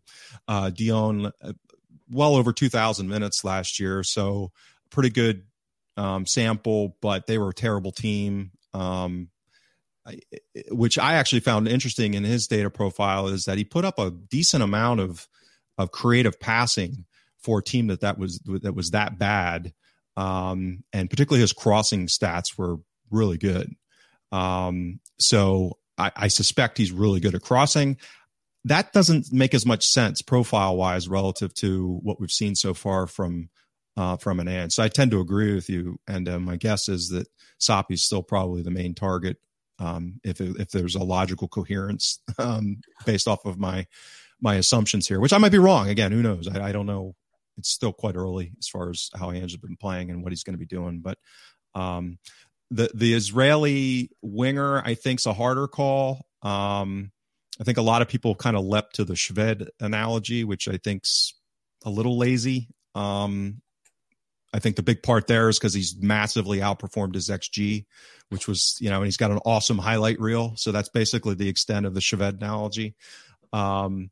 [0.47, 1.31] uh, Dion.
[1.41, 1.53] Uh,
[2.09, 4.51] well over 2,000 minutes last year, so
[4.91, 5.43] pretty good
[5.97, 6.95] um, sample.
[7.01, 8.51] But they were a terrible team.
[8.73, 9.29] Um,
[10.69, 14.11] which I actually found interesting in his data profile is that he put up a
[14.11, 15.27] decent amount of
[15.77, 17.05] of creative passing
[17.39, 19.73] for a team that that was that was that bad,
[20.17, 22.77] um, and particularly his crossing stats were
[23.11, 23.73] really good.
[24.31, 27.97] Um, so I, I suspect he's really good at crossing.
[28.65, 33.07] That doesn't make as much sense profile wise relative to what we've seen so far
[33.07, 33.49] from
[33.95, 34.73] uh, from an end.
[34.73, 38.23] So I tend to agree with you, and uh, my guess is that Soppy's still
[38.23, 39.37] probably the main target
[39.79, 43.87] um, if if there's a logical coherence um, based off of my
[44.41, 45.89] my assumptions here, which I might be wrong.
[45.89, 46.47] Again, who knows?
[46.47, 47.15] I, I don't know.
[47.57, 50.43] It's still quite early as far as how Ange has been playing and what he's
[50.43, 51.01] going to be doing.
[51.01, 51.17] But
[51.75, 52.17] um,
[52.71, 56.25] the the Israeli winger, I think, is a harder call.
[56.41, 57.11] Um,
[57.59, 60.77] I think a lot of people kind of leapt to the Shved analogy, which I
[60.77, 61.33] think's
[61.85, 62.69] a little lazy.
[62.95, 63.61] Um,
[64.53, 67.85] I think the big part there is because he's massively outperformed his XG,
[68.29, 70.53] which was, you know, and he's got an awesome highlight reel.
[70.55, 72.95] So that's basically the extent of the Shved analogy.
[73.51, 74.11] Um,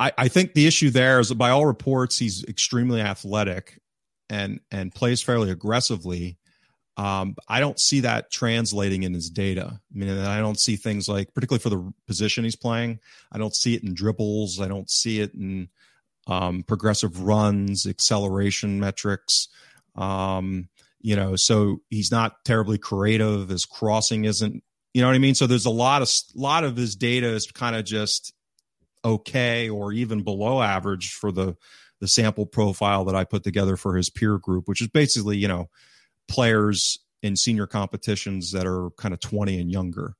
[0.00, 3.80] I, I think the issue there is that by all reports, he's extremely athletic
[4.30, 6.38] and and plays fairly aggressively.
[6.96, 9.80] Um, I don't see that translating in his data.
[9.94, 12.98] I mean, I don't see things like, particularly for the position he's playing,
[13.30, 14.60] I don't see it in dribbles.
[14.60, 15.68] I don't see it in
[16.28, 19.48] um, progressive runs, acceleration metrics.
[19.96, 20.68] Um,
[21.00, 23.48] you know, so he's not terribly creative.
[23.48, 24.62] His crossing isn't
[24.94, 25.34] You know what I mean?
[25.34, 28.32] So there's a lot of lot of his data is kind of just
[29.04, 31.56] okay or even below average for the
[32.00, 35.48] the sample profile that I put together for his peer group, which is basically you
[35.48, 35.68] know
[36.28, 40.14] players in senior competitions that are kind of 20 and younger.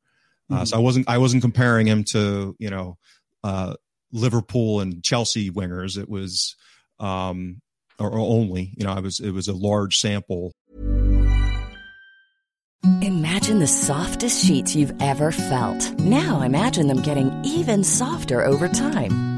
[0.51, 0.62] Uh, mm-hmm.
[0.62, 2.99] Uh, so I wasn't I wasn't comparing him to you know
[3.44, 3.75] uh,
[4.12, 5.99] Liverpool and Chelsea wingers.
[5.99, 6.57] It was
[6.99, 7.61] um,
[7.99, 10.53] or, only you know I was it was a large sample.
[13.03, 15.99] Imagine the softest sheets you've ever felt.
[15.99, 19.38] Now imagine them getting even softer over time.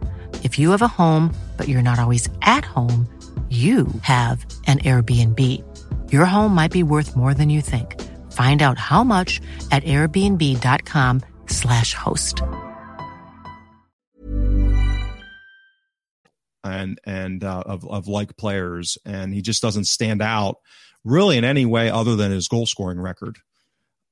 [0.43, 3.07] If you have a home, but you're not always at home,
[3.49, 5.39] you have an Airbnb.
[6.09, 7.99] Your home might be worth more than you think.
[8.31, 12.41] Find out how much at airbnb.com/slash host.
[16.63, 20.55] And and uh, of of like players, and he just doesn't stand out
[21.03, 23.39] really in any way other than his goal scoring record.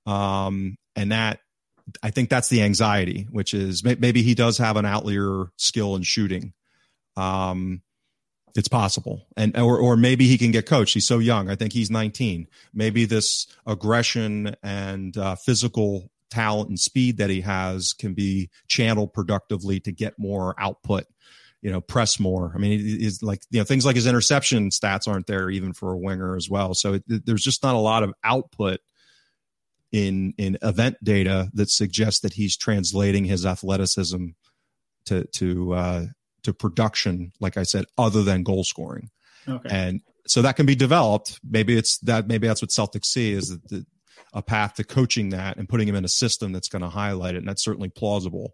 [0.06, 1.40] Um, and that
[2.04, 6.04] I think that's the anxiety, which is maybe he does have an outlier skill in
[6.04, 6.54] shooting.
[7.16, 7.82] Um,
[8.56, 9.28] it's possible.
[9.38, 10.94] And or or maybe he can get coached.
[10.94, 11.50] He's so young.
[11.50, 17.42] I think he's 19 maybe this aggression and uh, physical talent and speed that he
[17.42, 21.06] has can be channeled productively to get more output
[21.62, 22.52] you know press more.
[22.56, 25.92] I mean he's like you know things like his interception stats aren't there even for
[25.92, 26.74] a winger as well.
[26.74, 28.80] So it, there's just not a lot of output
[29.92, 34.28] in in event data that suggests that he's translating his athleticism
[35.06, 36.06] to to uh,
[36.44, 39.10] to production, like I said, other than goal scoring.
[39.48, 39.70] Okay.
[39.72, 41.40] And so that can be developed.
[41.44, 42.28] Maybe it's that.
[42.28, 43.86] Maybe that's what Celtics see is the,
[44.34, 47.36] a path to coaching that and putting him in a system that's going to highlight
[47.36, 47.40] it.
[47.40, 48.54] And that's certainly plausible.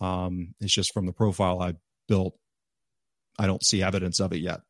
[0.00, 1.74] Um, it's just from the profile I
[2.06, 2.38] built,
[3.36, 4.60] I don't see evidence of it yet.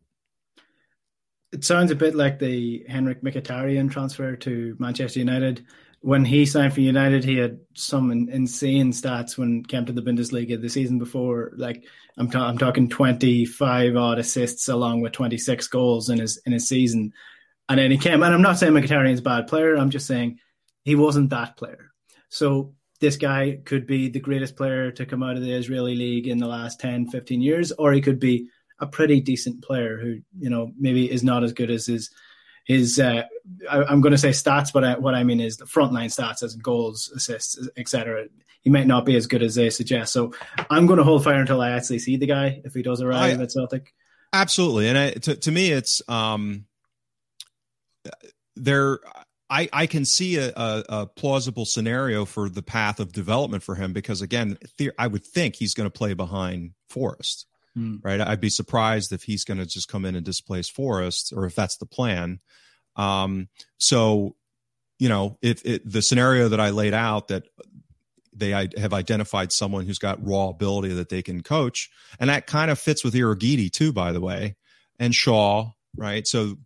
[1.52, 5.64] It sounds a bit like the Henrikh Mkhitaryan transfer to Manchester United
[6.00, 10.60] when he signed for United, he had some insane stats when came to the Bundesliga
[10.60, 11.52] the season before.
[11.56, 11.84] Like
[12.16, 16.68] I'm, ta- I'm talking 25 odd assists along with 26 goals in his in his
[16.68, 17.12] season.
[17.68, 19.76] And then he came, and I'm not saying Mkhitaryan's a bad player.
[19.76, 20.38] I'm just saying
[20.84, 21.90] he wasn't that player.
[22.30, 26.26] So this guy could be the greatest player to come out of the Israeli league
[26.26, 28.48] in the last 10, 15 years, or he could be
[28.80, 32.10] a pretty decent player who, you know, maybe is not as good as his
[32.68, 33.22] his uh,
[33.68, 36.42] I, am going to say stats, but I, what I mean is the frontline stats
[36.42, 38.26] as goals, assists, etc.
[38.60, 40.12] He might not be as good as they suggest.
[40.12, 40.34] So
[40.68, 43.40] I'm going to hold fire until I actually see the guy if he does arrive
[43.40, 43.94] I, at Celtic.
[44.34, 46.66] Absolutely, and I, to to me, it's um,
[48.54, 49.00] there.
[49.50, 53.76] I, I can see a, a, a, plausible scenario for the path of development for
[53.76, 57.46] him because again, the, I would think he's going to play behind Forrest,
[57.78, 58.00] mm.
[58.02, 58.20] right?
[58.20, 61.54] I'd be surprised if he's going to just come in and displace Forrest, or if
[61.54, 62.40] that's the plan.
[62.96, 63.48] Um,
[63.78, 64.34] so,
[64.98, 67.44] you know, if it, the scenario that I laid out that
[68.34, 72.70] they have identified someone who's got raw ability that they can coach, and that kind
[72.70, 74.56] of fits with Urhoghide too, by the way,
[74.98, 76.26] and Shaw, right?
[76.26, 76.56] So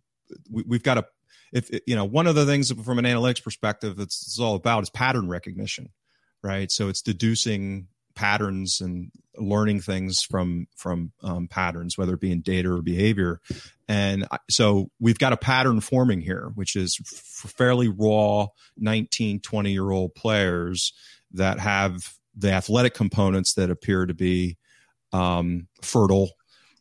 [0.49, 1.05] we, have got a
[1.51, 4.89] if you know one of the things from an analytics perspective it's all about is
[4.89, 5.89] pattern recognition,
[6.43, 6.71] right?
[6.71, 12.41] So it's deducing patterns and learning things from from um, patterns whether it be in
[12.41, 13.41] data or behavior.
[13.87, 16.97] And so we've got a pattern forming here which is
[17.57, 18.47] fairly raw
[18.77, 20.93] 19 20 year old players
[21.31, 24.57] that have the athletic components that appear to be
[25.11, 26.29] um, fertile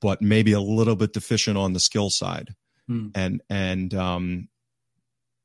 [0.00, 2.54] but maybe a little bit deficient on the skill side.
[2.88, 3.08] Hmm.
[3.14, 4.48] and and um,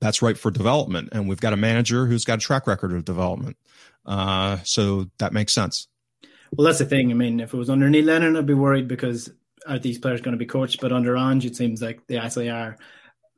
[0.01, 1.09] that's right for development.
[1.11, 3.57] And we've got a manager who's got a track record of development
[4.07, 5.87] uh, so that makes sense.
[6.55, 7.11] Well, that's the thing.
[7.11, 9.29] I mean, if it was under Neil Lennon, I'd be worried because
[9.67, 10.79] are these players going to be coached?
[10.79, 12.77] But under Ange, it seems like they actually are.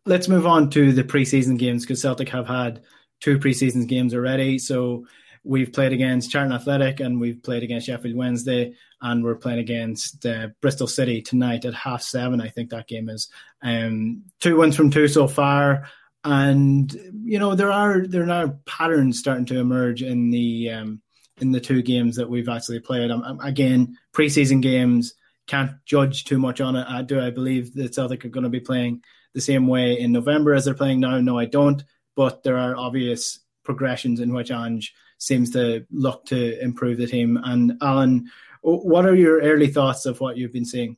[0.06, 2.82] Let's move on to the preseason games because Celtic have had
[3.20, 4.60] two preseason games already.
[4.60, 5.06] So
[5.44, 10.26] we've played against Charlton Athletic and we've played against Sheffield Wednesday and we're playing against
[10.26, 12.42] uh, Bristol City tonight at half seven.
[12.42, 13.30] I think that game is.
[13.62, 15.90] Um, two wins from two so far
[16.24, 16.92] and
[17.24, 21.02] you know there are there are patterns starting to emerge in the um,
[21.40, 23.12] in the two games that we've actually played.
[23.12, 25.14] Um, again, preseason games
[25.48, 26.86] can't judge too much on it.
[26.88, 29.02] I, do I believe that Celtic are going to be playing
[29.34, 31.20] the same way in November as they're playing now?
[31.20, 31.84] No, I don't.
[32.16, 37.40] But there are obvious progressions in which Ange seems to look to improve the team.
[37.44, 38.30] And Alan,
[38.62, 40.98] what are your early thoughts of what you've been seeing?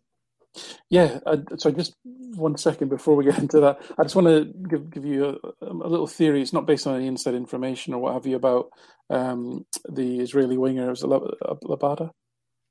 [0.89, 1.95] Yeah, I, so just
[2.35, 5.65] one second before we get into that, I just want to give give you a,
[5.65, 6.41] a, little theory.
[6.41, 8.69] It's not based on any inside information or what have you about
[9.09, 10.89] um, the Israeli winger.
[10.89, 12.11] Was it Labada?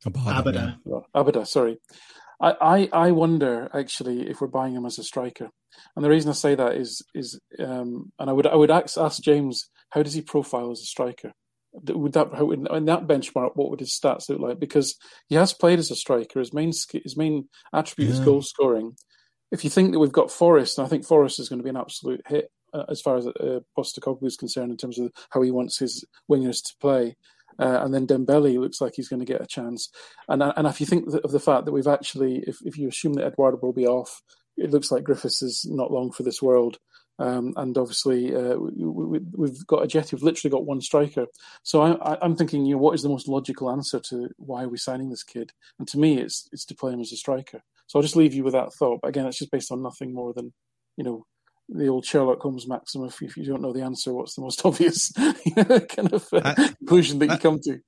[0.06, 0.78] Abada.
[0.86, 1.04] Abada.
[1.14, 1.46] Abada.
[1.46, 1.78] Sorry.
[2.42, 5.50] I, I, I wonder actually if we're buying him as a striker,
[5.94, 8.96] and the reason I say that is is um, and I would I would ask,
[8.96, 11.32] ask James how does he profile as a striker?
[11.72, 14.58] Would that in that benchmark what would his stats look like?
[14.58, 14.96] Because
[15.28, 16.40] he has played as a striker.
[16.40, 18.18] His main his main attribute yeah.
[18.18, 18.96] is goal scoring.
[19.52, 21.70] If you think that we've got Forrest and I think Forrest is going to be
[21.70, 25.42] an absolute hit uh, as far as uh, Postecoglou is concerned in terms of how
[25.42, 27.16] he wants his wingers to play.
[27.58, 29.90] Uh, and then Dembele looks like he's going to get a chance.
[30.28, 33.14] And and if you think of the fact that we've actually if, if you assume
[33.14, 34.22] that Edouard will be off
[34.60, 36.78] it looks like Griffiths is not long for this world
[37.20, 40.12] um, and obviously, uh, we, have got Ajeti.
[40.12, 41.26] We've literally got one striker.
[41.62, 44.68] So I, am thinking, you know, what is the most logical answer to why are
[44.70, 45.52] we signing this kid?
[45.78, 47.62] And to me, it's it's to play him as a striker.
[47.86, 49.00] So I'll just leave you with that thought.
[49.02, 50.54] But again, it's just based on nothing more than,
[50.96, 51.26] you know,
[51.68, 54.62] the old Sherlock Holmes maxim: if, if you don't know the answer, what's the most
[54.64, 57.80] obvious kind of uh, conclusion that you come to?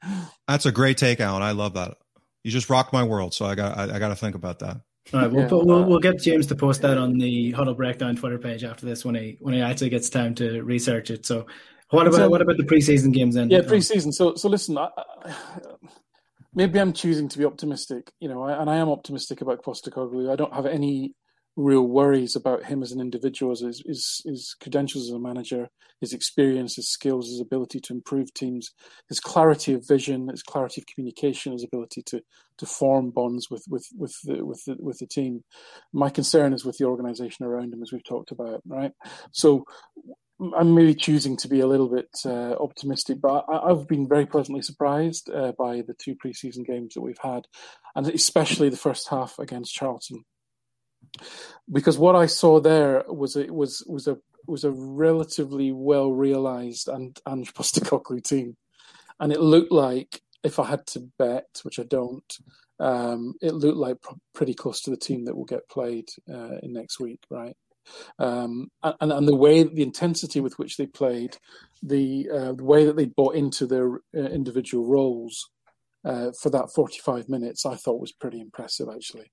[0.46, 1.42] That's a great take, Alan.
[1.42, 1.96] I love that.
[2.44, 3.32] You just rocked my world.
[3.32, 4.82] So I got I, I got to think about that.
[5.12, 5.48] All right, we'll, yeah.
[5.48, 8.86] put, we'll, we'll get James to post that on the Huddle Breakdown Twitter page after
[8.86, 11.26] this when he when he actually gets time to research it.
[11.26, 11.46] So,
[11.90, 13.50] what about so, what about the preseason games then?
[13.50, 14.12] Yeah, um, preseason.
[14.12, 15.34] So so listen, I, I,
[16.54, 20.30] maybe I'm choosing to be optimistic, you know, and I am optimistic about Postecoglou.
[20.30, 21.14] I don't have any
[21.56, 25.68] real worries about him as an individual, his, his, his, credentials as a manager,
[26.00, 28.70] his experience, his skills, his ability to improve teams,
[29.08, 32.22] his clarity of vision, his clarity of communication, his ability to
[32.58, 35.44] to form bonds with with with the, with the, with the team.
[35.92, 38.92] My concern is with the organisation around him, as we've talked about, right?
[39.32, 39.64] So.
[40.56, 44.26] I'm maybe choosing to be a little bit uh, optimistic, but I, have been very
[44.26, 47.46] pleasantly surprised uh, by the two preseason games that we've had,
[47.94, 50.24] and especially the first half against Charlton
[51.70, 56.88] because what I saw there was it was was a was a relatively well realized
[56.88, 58.56] and Ange Postecoglou team,
[59.20, 62.38] and it looked like if I had to bet, which I don't,
[62.80, 66.58] um, it looked like pr- pretty close to the team that will get played uh,
[66.62, 67.56] in next week, right?
[68.18, 71.36] Um, and, and the way, the intensity with which they played,
[71.82, 75.50] the, uh, the way that they bought into their uh, individual roles
[76.04, 79.30] uh, for that 45 minutes, I thought was pretty impressive, actually.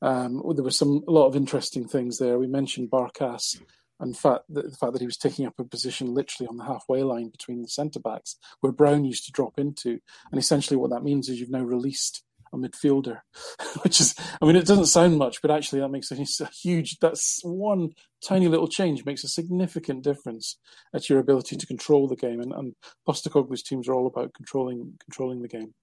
[0.00, 2.38] Um, there were some a lot of interesting things there.
[2.38, 3.60] We mentioned Barkas
[4.00, 6.64] and fact, the, the, fact that he was taking up a position literally on the
[6.64, 9.98] halfway line between the centre backs, where Brown used to drop into.
[10.30, 12.22] And essentially, what that means is you've now released
[12.52, 13.20] a midfielder,
[13.82, 16.98] which is, I mean, it doesn't sound much, but actually, that makes a, huge.
[17.00, 17.90] That's one
[18.22, 20.58] tiny little change makes a significant difference
[20.94, 22.40] at your ability to control the game.
[22.40, 22.74] And, and
[23.06, 25.74] Postecoglou's teams are all about controlling controlling the game.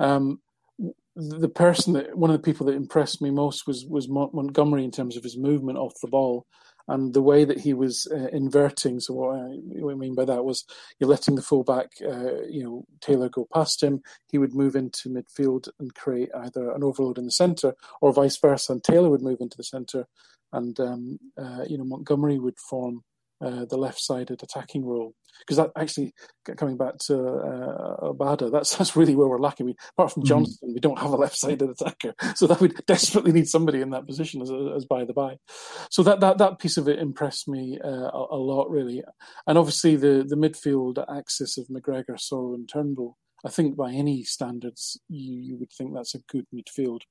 [0.00, 0.40] Um,
[1.16, 4.90] the person that one of the people that impressed me most was was Montgomery in
[4.90, 6.46] terms of his movement off the ball
[6.88, 9.00] and the way that he was uh, inverting.
[9.00, 9.44] So what I,
[9.80, 10.64] what I, mean by that was
[10.98, 14.02] you're letting the fullback, uh, you know, Taylor go past him.
[14.30, 18.36] He would move into midfield and create either an overload in the centre or vice
[18.36, 20.06] versa, and Taylor would move into the centre,
[20.52, 23.02] and um, uh, you know Montgomery would form
[23.44, 25.14] uh, the left-sided attacking role.
[25.40, 26.14] Because that actually,
[26.56, 29.66] coming back to uh, Abada, that's that's really where we're lacking.
[29.66, 30.42] We, apart from mm-hmm.
[30.44, 30.74] Mm-hmm.
[30.74, 34.42] we don't have a left-sided attacker, so that would desperately need somebody in that position
[34.42, 35.36] as, as by the by.
[35.90, 39.02] So that, that that piece of it impressed me uh, a, a, lot, really.
[39.46, 43.18] And obviously the the midfield axis of McGregor, Soro, and Turnbull.
[43.44, 47.02] I think by any standards, you, you would think that's a good midfield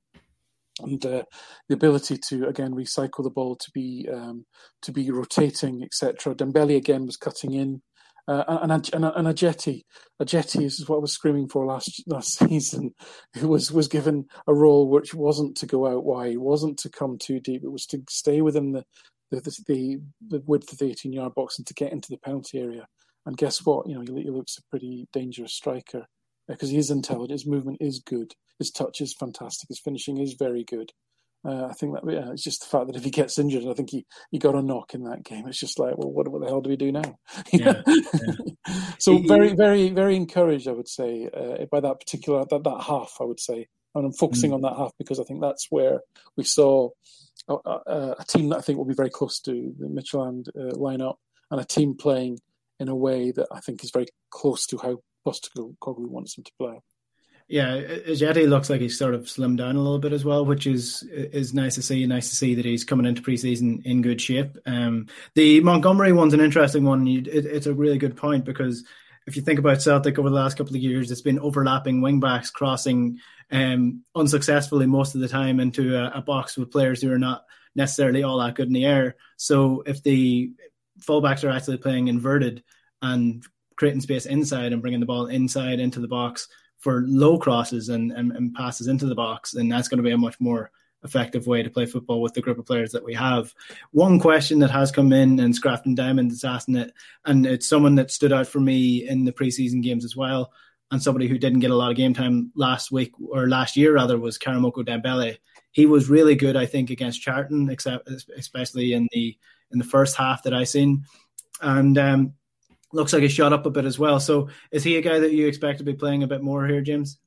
[0.80, 1.24] and uh,
[1.69, 4.45] the ability to again recycle the ball to be um,
[4.82, 6.36] to be rotating, etc.
[6.36, 7.82] Dembele again was cutting in,
[8.28, 9.84] uh, and, a, and, a, Ajeti,
[10.19, 12.93] a jetty is what I was screaming for last last season.
[13.36, 17.17] Who was was given a role which wasn't to go out wide, wasn't to come
[17.17, 17.63] too deep.
[17.63, 18.86] It was to stay within the
[19.32, 22.59] the the, the width of the eighteen yard box and to get into the penalty
[22.59, 22.88] area.
[23.26, 23.88] And guess what?
[23.88, 26.07] You know, he, he looks a pretty dangerous striker
[26.47, 27.32] because he is intelligent.
[27.32, 28.34] His movement is good.
[28.60, 29.70] His touch is fantastic.
[29.70, 30.91] His finishing is very good.
[31.45, 33.74] Uh, I think that yeah, it's just the fact that if he gets injured, I
[33.74, 35.45] think he, he got a knock in that game.
[35.45, 37.18] It's just like, well, what, what the hell do we do now?
[37.51, 38.34] Yeah, yeah.
[38.97, 43.18] so very, very, very encouraged, I would say, uh, by that particular that, that half.
[43.20, 44.56] I would say, and I'm focusing mm.
[44.56, 45.99] on that half because I think that's where
[46.38, 46.89] we saw
[47.49, 50.74] a, a, a, team that I think will be very close to the Midtjylland uh,
[50.76, 51.16] lineup
[51.51, 52.39] and a team playing
[52.80, 56.51] in a way that I think is very close to how Postecoglou wants them to
[56.58, 56.80] play.
[57.47, 57.77] Yeah,
[58.07, 61.03] Ajeti looks like he's sort of slimmed down a little bit as well, which is
[61.03, 62.05] is nice to see.
[62.05, 64.57] Nice to see that he's coming into preseason in good shape.
[64.65, 67.07] Um, the Montgomery one's an interesting one.
[67.07, 68.83] It, it's a really good point because
[69.27, 72.51] if you think about Celtic over the last couple of years, it's been overlapping wingbacks
[72.51, 73.19] crossing
[73.51, 77.45] um, unsuccessfully most of the time into a, a, box with players who are not
[77.75, 79.15] necessarily all that good in the air.
[79.37, 80.51] So if the
[81.01, 82.63] fullbacks are actually playing inverted
[83.01, 86.47] and creating space inside and bringing the ball inside into the box
[86.84, 90.11] for low crosses and, and, and passes into the box, and that's going to be
[90.11, 90.69] a much more
[91.05, 93.53] effective way to play football with the group of players that we have.
[93.91, 97.95] One question that has come in, and Scrafton Diamond is asking it, and it's someone
[97.95, 100.51] that stood out for me in the preseason games as well,
[100.91, 103.93] and somebody who didn't get a lot of game time last week or last year
[103.93, 105.38] rather was Karamoko Dembele.
[105.71, 109.38] He was really good, I think, against Charlton, except especially in the
[109.71, 111.05] in the first half that I seen,
[111.61, 112.34] and um,
[112.93, 114.19] looks like he shot up a bit as well.
[114.19, 116.81] So is he a guy that you expect to be playing a bit more here,
[116.81, 117.17] James?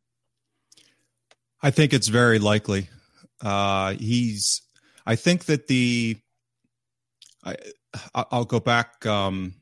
[1.63, 2.89] I think it's very likely.
[3.41, 4.63] Uh, he's.
[5.05, 6.17] I think that the.
[7.45, 7.57] I
[8.15, 9.55] I'll go back um,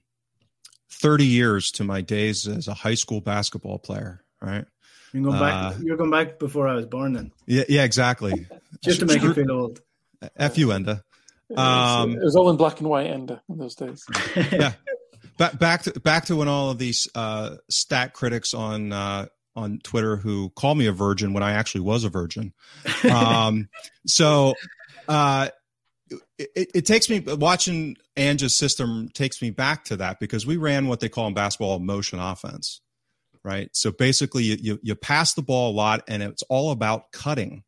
[0.91, 4.23] thirty years to my days as a high school basketball player.
[4.41, 4.65] Right.
[5.13, 5.55] You're going back.
[5.55, 7.33] Uh, you're going back before I was born, then.
[7.47, 7.65] Yeah.
[7.69, 7.85] Yeah.
[7.85, 8.47] Exactly.
[8.83, 9.81] Just to make you feel old.
[10.37, 11.03] F you, Enda.
[11.55, 14.05] Um, it was all in black and white, Enda, in those days.
[14.37, 14.73] yeah
[15.37, 19.27] back back to back to when all of these uh, stat critics on uh,
[19.57, 22.53] on Twitter who call me a virgin when I actually was a virgin.
[23.11, 23.69] Um,
[24.07, 24.55] so
[25.09, 25.49] uh,
[26.39, 30.89] it, it, takes me watching Ange's system takes me back to that because we ran
[30.89, 32.81] what they call in basketball motion offense,
[33.45, 33.69] right?
[33.73, 37.63] So basically, you, you, you pass the ball a lot, and it's all about cutting.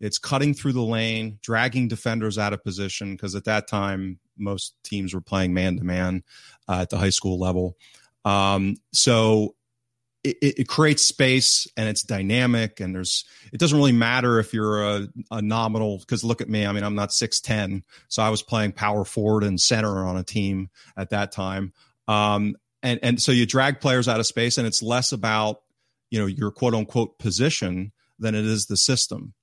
[0.00, 4.74] It's cutting through the lane, dragging defenders out of position because at that time most
[4.84, 6.22] teams were playing man to man
[6.68, 7.76] at the high school level.
[8.24, 9.54] Um, so
[10.24, 14.82] it, it, creates space and it's dynamic and there's it doesn't really matter if you're
[14.82, 18.42] a, a nominal because look at me i mean i'm not 610 so i was
[18.42, 21.72] playing power forward and center on a team at that time
[22.08, 25.62] um, and and so you drag players out of space and it's less about
[26.10, 29.34] you know your quote unquote position than it is the system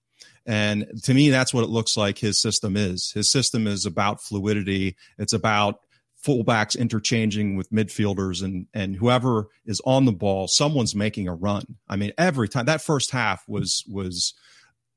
[0.46, 3.12] and to me, that's what it looks like his system is.
[3.12, 4.96] His system is about fluidity.
[5.18, 5.80] It's about
[6.26, 11.78] fullbacks interchanging with midfielders and and whoever is on the ball, someone's making a run.
[11.88, 14.34] I mean, every time that first half was was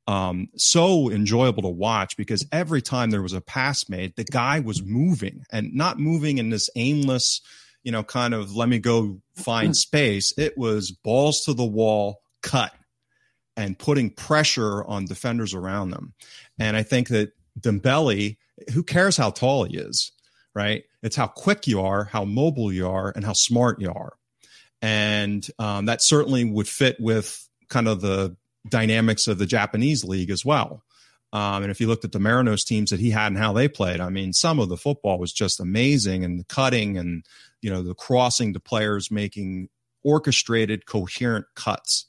[0.07, 4.61] um, so enjoyable to watch because every time there was a pass made, the guy
[4.61, 7.43] was moving and not moving in this aimless,
[7.83, 10.33] you know, kind of let me go find space.
[10.39, 12.73] It was balls to the wall, cut
[13.59, 16.15] and putting pressure on defenders around them.
[16.61, 18.37] And I think that Dembele,
[18.73, 20.13] who cares how tall he is,
[20.55, 20.85] right?
[21.03, 24.13] It's how quick you are, how mobile you are, and how smart you are.
[24.81, 28.37] And um, that certainly would fit with kind of the
[28.69, 30.85] dynamics of the Japanese league as well.
[31.33, 33.67] Um, and if you looked at the Marinos teams that he had and how they
[33.67, 37.25] played, I mean, some of the football was just amazing and the cutting and,
[37.61, 39.69] you know, the crossing to players making
[40.05, 42.08] orchestrated, coherent cuts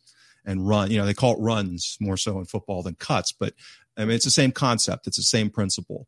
[0.49, 0.89] and run.
[0.89, 3.53] You know, they call it runs more so in football than cuts, but
[3.95, 5.05] I mean, it's the same concept.
[5.05, 6.07] It's the same principle.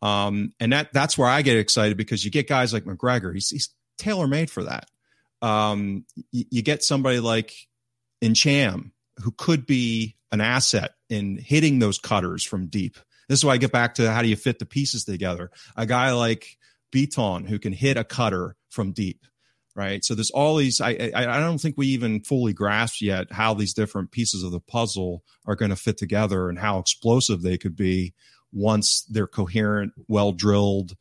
[0.00, 3.34] Um, and that that's where I get excited because you get guys like McGregor.
[3.34, 3.68] He's, he's
[3.98, 4.86] tailor made for that.
[5.42, 7.52] Um, you, you, get somebody like
[8.22, 12.96] Ntcham who could be an asset in hitting those cutters from deep.
[13.28, 15.50] This is why I get back to how do you fit the pieces together.
[15.76, 16.56] A guy like
[16.92, 19.24] Bitton, who can hit a cutter from deep
[19.74, 20.04] right?
[20.04, 20.80] So there's all these.
[20.80, 24.52] I, I, I don't think we even fully grasp yet how these different pieces of
[24.52, 28.14] the puzzle are going to fit together and how explosive they could be
[28.52, 30.96] once they're coherent, well drilled,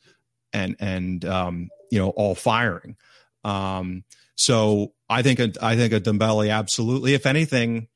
[0.53, 2.95] and and um, you know all firing.
[3.43, 4.03] Um,
[4.35, 7.13] so I think a, I think a Dembele absolutely.
[7.13, 7.87] If anything,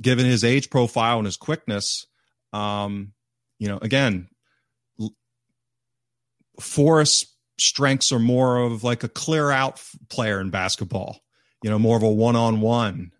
[0.00, 2.06] given his age profile and his quickness,
[2.52, 3.12] um,
[3.58, 4.28] you know, again,
[6.60, 11.20] Forrest strengths are more of like a clear out player in basketball,
[11.62, 13.12] you know, more of a one on one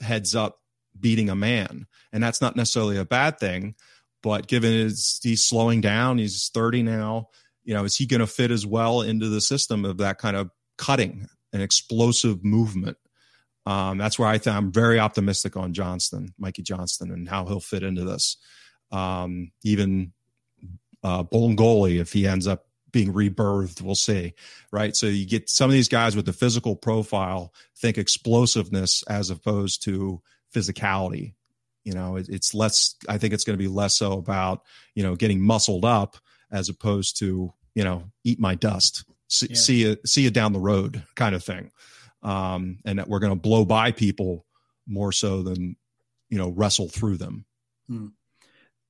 [0.00, 0.60] heads up
[0.98, 1.86] beating a man.
[2.12, 3.74] And that's not necessarily a bad thing.
[4.22, 7.28] But given his, he's slowing down, he's 30 now,
[7.64, 10.36] you know, is he going to fit as well into the system of that kind
[10.36, 12.96] of cutting and explosive movement?
[13.64, 17.60] Um, that's where I think I'm very optimistic on Johnston, Mikey Johnston, and how he'll
[17.60, 18.38] fit into this.
[18.90, 20.12] Um, even
[21.04, 23.82] uh, Bolingoli, if he ends up being rebirthed.
[23.82, 24.34] We'll see,
[24.72, 24.94] right?
[24.96, 29.82] So you get some of these guys with the physical profile think explosiveness as opposed
[29.84, 30.22] to
[30.54, 31.34] physicality.
[31.84, 32.94] You know, it, it's less.
[33.08, 34.62] I think it's going to be less so about
[34.94, 36.16] you know getting muscled up
[36.50, 39.56] as opposed to you know eat my dust, see, yeah.
[39.56, 41.70] see you see you down the road kind of thing,
[42.22, 44.44] um, and that we're going to blow by people
[44.86, 45.76] more so than
[46.28, 47.44] you know wrestle through them.
[47.88, 48.08] Hmm.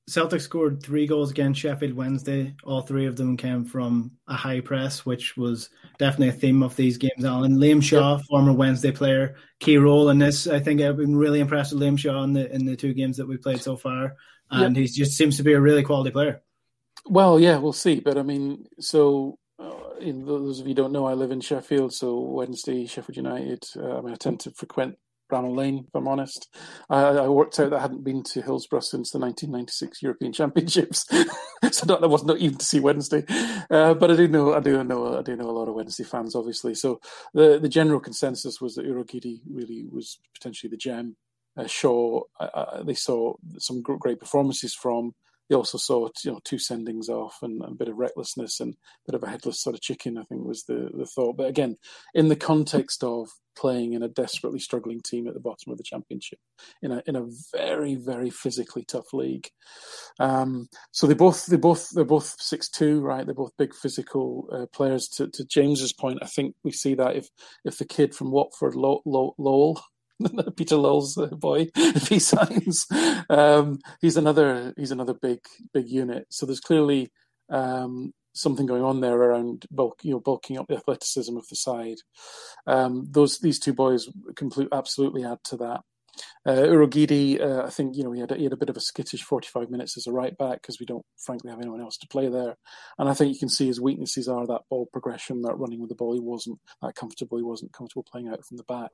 [0.09, 2.55] Celtic scored three goals against Sheffield Wednesday.
[2.63, 6.75] All three of them came from a high press, which was definitely a theme of
[6.75, 7.23] these games.
[7.23, 8.25] Alan Liam Shaw, yep.
[8.25, 10.47] former Wednesday player, key role in this.
[10.47, 13.17] I think I've been really impressed with Liam Shaw in the in the two games
[13.17, 14.15] that we played so far,
[14.49, 14.81] and yep.
[14.81, 16.41] he just seems to be a really quality player.
[17.05, 17.99] Well, yeah, we'll see.
[17.99, 21.93] But I mean, so uh, in those of you don't know, I live in Sheffield,
[21.93, 23.63] so Wednesday, Sheffield United.
[23.75, 24.97] Uh, I mean, I tend to frequent
[25.29, 26.47] Bramall Lane, if I'm honest.
[26.89, 31.05] I, I, worked out that I hadn't been to Hillsborough since the 1996 European Championships,
[31.71, 33.23] so that was not even to see Wednesday.
[33.69, 36.03] Uh, but I do know, I do know, I do know a lot of Wednesday
[36.03, 36.75] fans, obviously.
[36.75, 36.99] So
[37.33, 41.15] the the general consensus was that Urhoghide really was potentially the gem.
[41.55, 45.13] Uh, Shaw, uh, uh they saw some great performances from.
[45.49, 48.73] They also saw you know two sendings off and, and, a bit of recklessness and
[48.73, 50.17] a bit of a headless sort of chicken.
[50.17, 51.37] I think was the the thought.
[51.37, 51.77] But again,
[52.13, 55.83] in the context of playing in a desperately struggling team at the bottom of the
[55.83, 56.39] championship
[56.81, 59.49] in a in a very very physically tough league.
[60.19, 63.25] Um, so they both they both they're both six two right.
[63.25, 65.07] They're both big physical uh, players.
[65.17, 67.27] To, to James's point, I think we see that if
[67.65, 69.81] if the kid from Watford Lowell
[70.55, 72.85] Peter Lowell's boy, if he signs,
[73.29, 75.39] um, he's another he's another big
[75.73, 76.27] big unit.
[76.29, 77.11] So there's clearly
[77.49, 81.55] um, something going on there around bulk, you know, bulking up the athleticism of the
[81.55, 81.97] side.
[82.67, 85.81] Um, those these two boys complete, absolutely add to that.
[86.45, 88.81] Uh, Urhoghide, uh, I think you know he had, he had a bit of a
[88.81, 92.07] skittish 45 minutes as a right back because we don't frankly have anyone else to
[92.07, 92.55] play there,
[92.97, 95.89] and I think you can see his weaknesses are that ball progression, that running with
[95.89, 96.13] the ball.
[96.13, 97.37] He wasn't that comfortable.
[97.37, 98.91] He wasn't comfortable playing out from the back.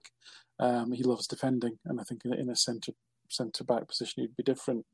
[0.59, 2.93] Um, he loves defending, and I think in, in a centre
[3.30, 4.86] centre back position he'd be different.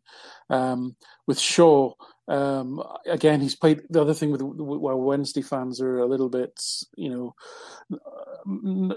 [0.50, 0.96] Um,
[1.28, 1.94] with Shaw,
[2.28, 6.62] um, again, he's played the other thing with while Wednesday fans are a little bit,
[6.96, 7.36] you know,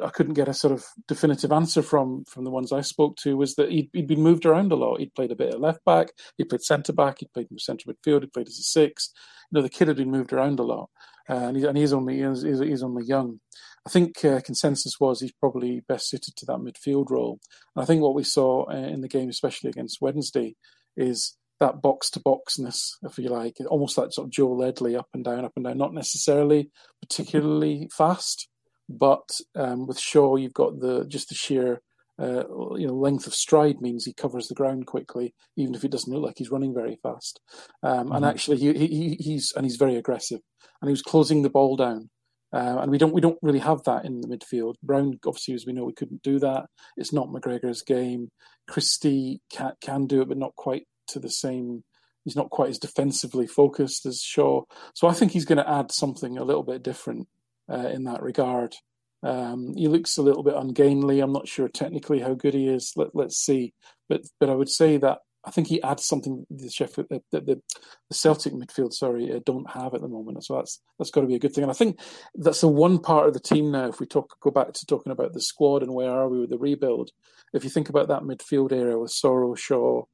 [0.03, 3.37] I couldn't get a sort of definitive answer from from the ones I spoke to
[3.37, 5.01] was that he'd, he'd been moved around a lot.
[5.01, 8.23] He'd played a bit at left back, he played centre back, he played centre midfield,
[8.23, 9.11] he played as a six.
[9.51, 10.91] You know, the kid had been moved around a lot,
[11.29, 13.41] uh, and, he's, and he's only he's, he's only young.
[13.87, 17.39] I think uh, consensus was he's probably best suited to that midfield role.
[17.77, 20.57] And I think what we saw uh, in the game, especially against Wednesday,
[20.97, 25.09] is that box to boxness, if you like, almost like sort of Joe Ledley up
[25.13, 25.79] and down, up and down.
[25.79, 26.71] Not necessarily
[27.03, 28.49] particularly fast,
[28.89, 31.81] but um, with Shaw, you've got the just the sheer
[32.21, 32.45] uh,
[32.77, 36.13] you know length of stride means he covers the ground quickly, even if it doesn't
[36.13, 37.41] look like he's running very fast.
[37.83, 38.13] Um, mm-hmm.
[38.17, 40.41] And actually, he, he, he's and he's very aggressive,
[40.81, 42.11] and he was closing the ball down.
[42.55, 44.75] Uh, and we don't we don't really have that in the midfield.
[44.81, 46.67] Brown, obviously, as we know, we couldn't do that.
[46.97, 48.29] It's not McGregor's game.
[48.69, 51.83] Christie can can do it, but not quite to the same.
[52.25, 54.63] He's not quite as defensively focused as Shaw.
[54.95, 57.27] So I think he's going to add something a little bit different
[57.69, 58.77] uh, in that regard.
[59.25, 61.21] Um, he looks a little bit ungainly.
[61.21, 62.93] I'm not sure technically how good he is.
[62.95, 63.75] Let, us see.
[64.09, 67.41] But but I would say that I think he adds something the Sheffield, the, the,
[67.41, 70.45] the Celtic midfield, sorry, uh, don't have at the moment.
[70.45, 71.65] So that's that's got to be a good thing.
[71.65, 72.01] And I think
[72.35, 73.89] that's the one part of the team now.
[73.89, 76.51] If we talk, go back to talking about the squad and where are we with
[76.51, 77.11] the rebuild.
[77.53, 80.05] If you think about that midfield area with Soro, Shaw,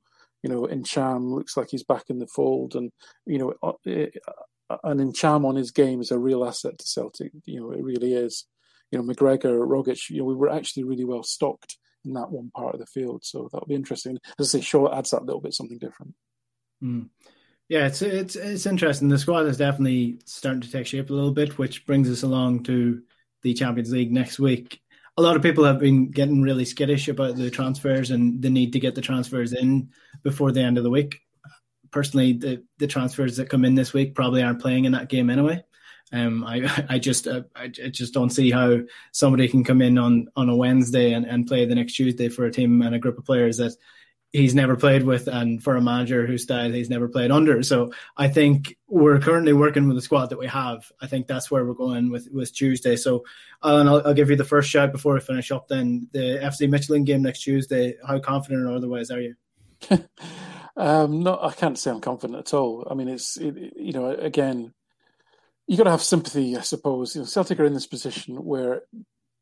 [0.43, 2.91] you know, Ntcham looks like he's back in the fold, and
[3.27, 4.07] you know, uh,
[4.71, 7.33] uh, and Ntcham on his game is a real asset to Celtic.
[7.45, 8.47] You know, it really is.
[8.91, 10.11] You know, McGregor, Rogic.
[10.11, 13.25] You know, we were actually really well stocked in that one part of the field.
[13.25, 14.19] So that'll be interesting.
[14.39, 16.15] As I say, Shaw adds that little bit something different.
[16.83, 17.09] Mm.
[17.69, 19.09] Yeah, it's it's it's interesting.
[19.09, 22.65] The squad is definitely starting to take shape a little bit, which brings us along
[22.65, 23.03] to
[23.43, 24.81] the Champions League next week.
[25.17, 28.73] A lot of people have been getting really skittish about the transfers and the need
[28.73, 29.91] to get the transfers in
[30.23, 31.21] before the end of the week.
[31.93, 35.31] Personally, the the transfers that come in this week probably aren't playing in that game
[35.31, 35.63] anyway.
[36.13, 38.81] Um, I I just uh, I, just don't see how
[39.13, 42.45] somebody can come in on on a Wednesday and, and play the next Tuesday for
[42.45, 43.73] a team and a group of players that
[44.33, 47.63] he's never played with and for a manager whose style he's never played under.
[47.63, 50.91] So I think we're currently working with the squad that we have.
[51.01, 52.97] I think that's where we're going with, with Tuesday.
[52.97, 53.25] So
[53.63, 56.09] Alan, I'll, I'll give you the first shout before we finish up then.
[56.13, 59.35] The FC Midtjylland game next Tuesday, how confident or otherwise are you?
[60.77, 62.87] um, no, I can't say I'm confident at all.
[62.89, 64.73] I mean, it's, it, you know, again,
[65.71, 67.15] you got to have sympathy, I suppose.
[67.15, 68.83] You know, Celtic are in this position where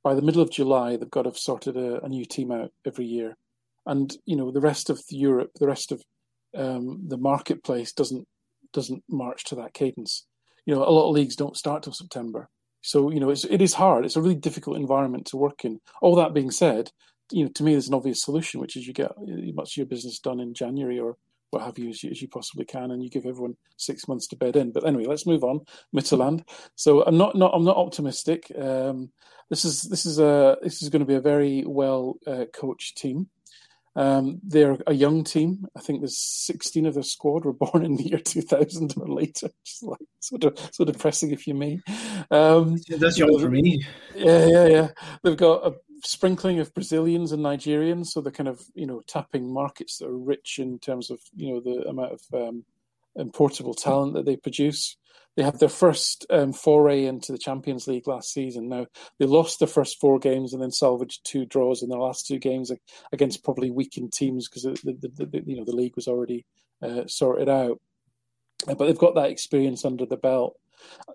[0.05, 2.70] by the middle of July, they've got to have sorted a, a new team out
[2.87, 3.37] every year
[3.89, 6.05] and you know the rest of Europe, the rest of
[6.55, 8.29] um, the marketplace doesn't
[8.72, 10.26] doesn't march to that cadence.
[10.66, 12.51] You know, a lot of leagues don't start till September,
[12.83, 14.05] so you know it's it is hard.
[14.05, 15.81] It's a really difficult environment to work in.
[16.03, 16.93] All that being said,
[17.33, 19.12] you know, to me, there's an obvious solution, which is you get
[19.55, 21.16] much of your business done in January or
[21.51, 24.27] what have you as, you as, you possibly can, and you give everyone six months
[24.29, 24.73] to bed in.
[24.73, 25.61] But anyway, let's move on.
[25.95, 26.45] Midtjylland.
[26.75, 28.51] So I'm not, not I'm not optimistic.
[28.59, 29.11] Um,
[29.51, 32.99] this is this is a this is going to be a very well uh, coached
[32.99, 33.29] team.
[33.97, 35.67] Um, they're a young team.
[35.77, 39.49] I think there's 16 of their squad were born in the year 2000 or later.
[39.65, 41.81] Just like sort of so depressing, if you may.
[42.31, 43.85] Um, That's young for me.
[44.15, 44.89] Yeah, yeah, yeah.
[45.25, 45.75] They've got a
[46.05, 50.19] sprinkling of Brazilians and Nigerians, so they're kind of you know tapping markets that are
[50.19, 52.65] rich in terms of you know the amount of um,
[53.19, 54.97] importable talent that they produce.
[55.37, 58.69] They had their first um, foray into the Champions League last season.
[58.69, 58.87] Now
[59.19, 62.39] they lost their first four games and then salvaged two draws in their last two
[62.39, 62.73] games
[63.13, 66.45] against probably weakened teams because the, the, the, you know the league was already
[66.83, 67.81] uh, sorted out.
[68.67, 70.57] But they've got that experience under the belt.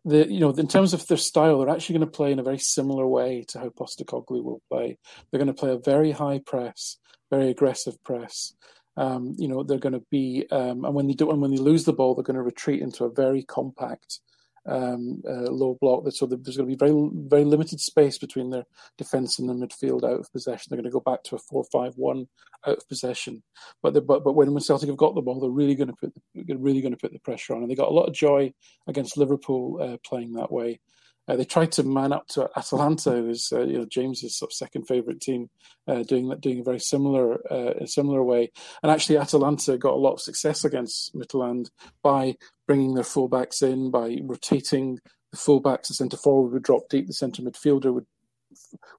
[0.05, 2.43] The, you know, in terms of their style, they're actually going to play in a
[2.43, 4.97] very similar way to how Postecoglou will play.
[5.30, 6.97] They're going to play a very high press,
[7.30, 8.53] very aggressive press.
[8.95, 11.57] Um, you know, they're going to be, um, and when they do, and when they
[11.57, 14.20] lose the ball, they're going to retreat into a very compact,
[14.66, 16.03] um, uh, low block.
[16.11, 18.66] So there's going to be very, very limited space between their
[18.97, 20.68] defence and the midfield out of possession.
[20.70, 22.28] They're going to go back to a four-five-one
[22.66, 23.43] out of possession.
[23.82, 26.55] But but but when Celtic have got the ball, they're really going to put the,
[26.55, 28.53] really going to put the pressure on, and they got a lot of joy
[28.88, 30.80] against Liverpool uh, playing that way.
[31.28, 34.55] Uh, they tried to man up to Atalanta, who's uh, you know James's sort of
[34.55, 35.49] second favourite team,
[35.88, 38.51] uh, doing that, doing a very similar uh, a similar way.
[38.82, 41.70] And actually, Atalanta got a lot of success against Midtjylland
[42.01, 42.36] by
[42.68, 44.99] bringing their fullbacks in, by rotating
[45.32, 45.88] the fullbacks.
[45.88, 48.05] The centre forward would drop deep, the centre midfielder would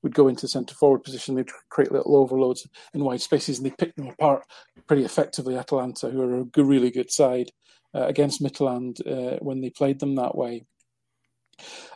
[0.02, 1.34] would go into centre forward position.
[1.34, 4.44] They'd create little overloads in wide spaces, and they picked them apart
[4.86, 5.56] pretty effectively.
[5.56, 7.50] Atalanta, who are a really good side
[7.94, 10.66] uh, against Midtjylland uh, when they played them that way.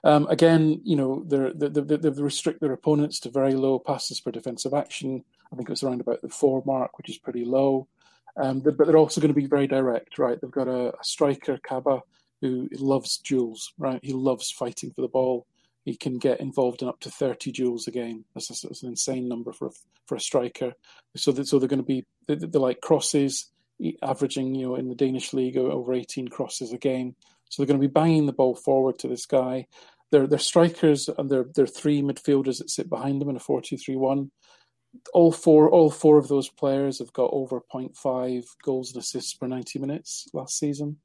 [0.04, 4.30] Um, again, you know, they they they restrict their opponents to very low passes per
[4.30, 5.24] defensive action.
[5.52, 7.88] I think it was around about the four mark, which is pretty low.
[8.40, 10.40] Um, but they're also going to be very direct, right?
[10.40, 12.02] They've got a, a striker, Kaba,
[12.40, 14.00] who loves duels, right?
[14.02, 15.46] He loves fighting for the ball.
[15.84, 18.24] He can get involved in up to 30 duels a game.
[18.34, 19.70] That's, a, that's an insane number for a,
[20.06, 20.72] for a striker.
[21.16, 23.50] So, that, so they're going to be they're, they're like crosses,
[24.02, 27.14] averaging you know in the Danish league over 18 crosses a game.
[27.48, 29.66] So they're going to be banging the ball forward to this guy.
[30.10, 33.60] They're, they're strikers and they're, they're three midfielders that sit behind them in a 4
[33.62, 34.30] 2 3 1.
[35.12, 39.46] All four, all four of those players have got over 0.5 goals and assists per
[39.46, 40.98] 90 minutes last season.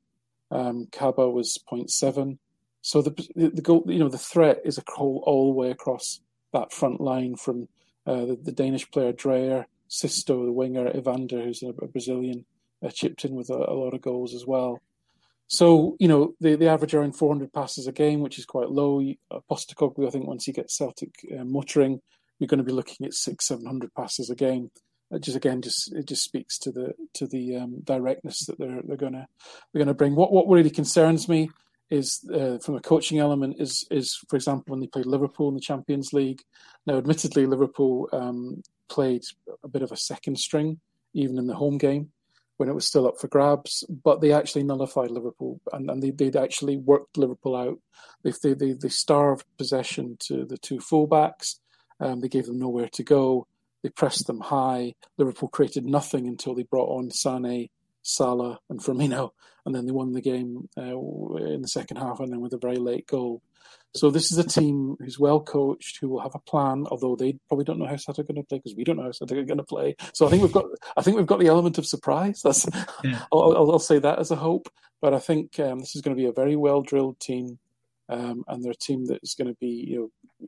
[0.52, 2.38] Um, Kaba was 0.7.
[2.82, 5.72] So the, the, the goal, you know, the threat is a all, all the way
[5.72, 6.20] across
[6.52, 7.68] that front line from
[8.06, 12.46] uh, the, the, Danish player Dreyer, Sisto, the winger, Evander, who's a, a Brazilian,
[12.86, 14.82] uh, chipped in with a, a, lot of goals as well.
[15.48, 19.02] So, you know, they, they average around 400 passes a game, which is quite low.
[19.32, 22.02] Uh, Postecoglou, I think once you get Celtic uh, muttering,
[22.40, 24.72] you're going to be looking at six, 700 passes a game.
[25.12, 28.82] It just again, just it just speaks to the to the um, directness that they're
[28.84, 29.28] they're going to
[29.72, 30.16] they're going to bring.
[30.16, 31.50] What what really concerns me
[31.92, 35.56] is uh, from a coaching element is is for example when they played Liverpool in
[35.56, 36.42] the Champions League.
[36.88, 39.24] Now, admittedly, Liverpool um, played
[39.64, 40.80] a bit of a second string
[41.14, 42.12] even in the home game
[42.58, 46.12] when it was still up for grabs, but they actually nullified Liverpool and, and they,
[46.12, 47.80] they'd actually worked Liverpool out.
[48.24, 51.60] They, they, they starved possession to the two fullbacks.
[52.00, 53.48] Um, they gave them nowhere to go.
[53.84, 54.94] They pressed them high.
[55.18, 57.70] Liverpool created nothing until they brought on Mané
[58.02, 59.32] Salah and Firmino,
[59.66, 60.98] and then they won the game uh,
[61.38, 63.42] in the second half, and then with a very late goal.
[63.96, 66.86] So this is a team who's well coached, who will have a plan.
[66.90, 69.04] Although they probably don't know how Celtic are going to play because we don't know
[69.04, 69.96] how Celtic are going to play.
[70.14, 70.66] So I think we've got,
[70.98, 72.42] I think we've got the element of surprise.
[72.44, 72.68] That's,
[73.04, 73.24] yeah.
[73.32, 74.70] I'll, I'll, I'll, say that as a hope.
[75.00, 77.60] But I think um, this is going to be a very well drilled team,
[78.10, 80.48] um, and they're a team that is going to be, you know,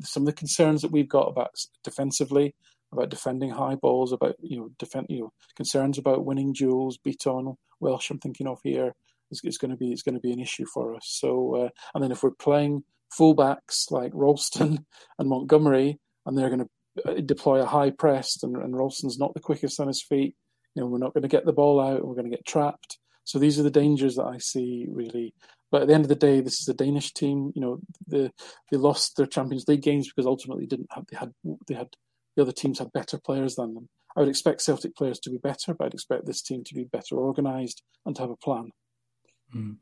[0.00, 2.54] some of the concerns that we've got about defensively,
[2.92, 6.98] about defending high balls, about you know defend, you know, concerns about winning duels.
[7.04, 8.94] Bitton Welsh, I'm thinking of here
[9.30, 11.04] is, is going to be is going to be an issue for us.
[11.06, 12.84] So, uh, and then if we're playing
[13.18, 14.86] fullbacks like Ralston
[15.18, 19.34] and Montgomery, and they're going to uh, deploy a high press, and, and Ralston's not
[19.34, 20.34] the quickest on his feet,
[20.74, 22.98] you know, we're not going to get the ball out, we're going to get trapped.
[23.24, 25.34] So these are the dangers that I see really.
[25.74, 27.50] But at the end of the day, this is a Danish team.
[27.56, 28.30] You know, the,
[28.70, 31.32] they lost their Champions League games because ultimately didn't have they had
[31.66, 31.88] they had
[32.36, 33.88] the other teams had better players than them.
[34.14, 36.84] I would expect Celtic players to be better, but I'd expect this team to be
[36.84, 38.70] better organised and to have a plan.
[39.52, 39.78] Mm.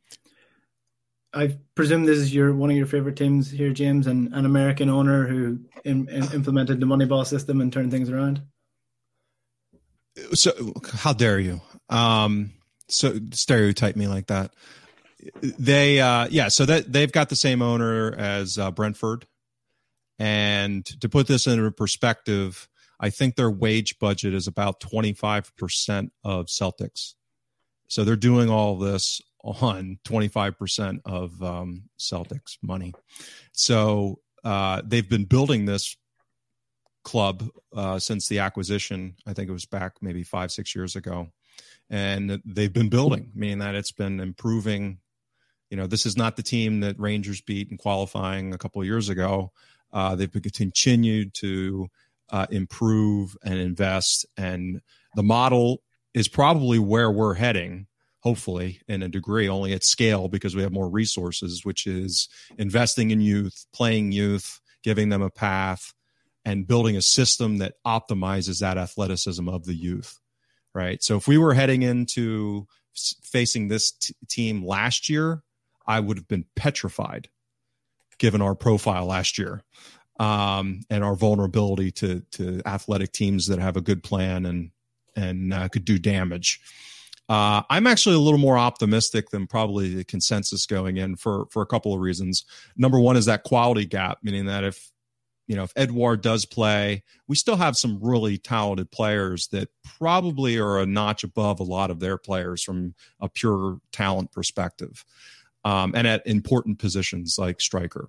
[1.34, 4.88] I presume this is your one of your favorite teams here, James, and an American
[4.88, 8.40] owner who in, in implemented the Moneyball system and turned things around.
[10.32, 11.60] So, how dare you?
[11.90, 12.54] Um,
[12.88, 14.52] so stereotype me like that.
[15.40, 19.26] They, uh, yeah, so that they've got the same owner as uh, Brentford,
[20.18, 22.68] and to put this into perspective,
[22.98, 27.14] I think their wage budget is about twenty five percent of Celtics.
[27.88, 32.94] So they're doing all this on 25% of um, Celtics money.
[33.52, 35.96] So uh, they've been building this
[37.04, 39.16] club uh, since the acquisition.
[39.26, 41.28] I think it was back maybe five, six years ago.
[41.90, 44.98] And they've been building, meaning that it's been improving.
[45.72, 48.86] You know, this is not the team that Rangers beat in qualifying a couple of
[48.86, 49.52] years ago.
[49.90, 51.88] Uh, they've continued to
[52.28, 54.26] uh, improve and invest.
[54.36, 54.82] And
[55.16, 57.86] the model is probably where we're heading
[58.20, 63.10] hopefully in a degree only at scale because we have more resources which is investing
[63.10, 65.92] in youth playing youth giving them a path
[66.44, 70.20] and building a system that optimizes that athleticism of the youth
[70.72, 72.64] right so if we were heading into
[73.24, 75.42] facing this t- team last year
[75.86, 77.28] i would have been petrified
[78.18, 79.62] given our profile last year
[80.20, 84.70] um, and our vulnerability to to athletic teams that have a good plan and
[85.16, 86.60] and uh, could do damage
[87.28, 91.62] uh, I'm actually a little more optimistic than probably the consensus going in for for
[91.62, 92.44] a couple of reasons.
[92.76, 94.90] Number one is that quality gap, meaning that if
[95.46, 100.58] you know if Edouard does play, we still have some really talented players that probably
[100.58, 105.04] are a notch above a lot of their players from a pure talent perspective,
[105.64, 108.08] um, and at important positions like striker.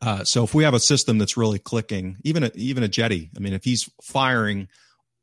[0.00, 3.40] Uh, so if we have a system that's really clicking, even a, even Ajeti, I
[3.40, 4.68] mean, if he's firing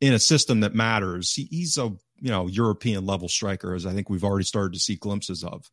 [0.01, 3.93] in a system that matters, he, he's a you know European level striker, as I
[3.93, 5.69] think we've already started to see glimpses of.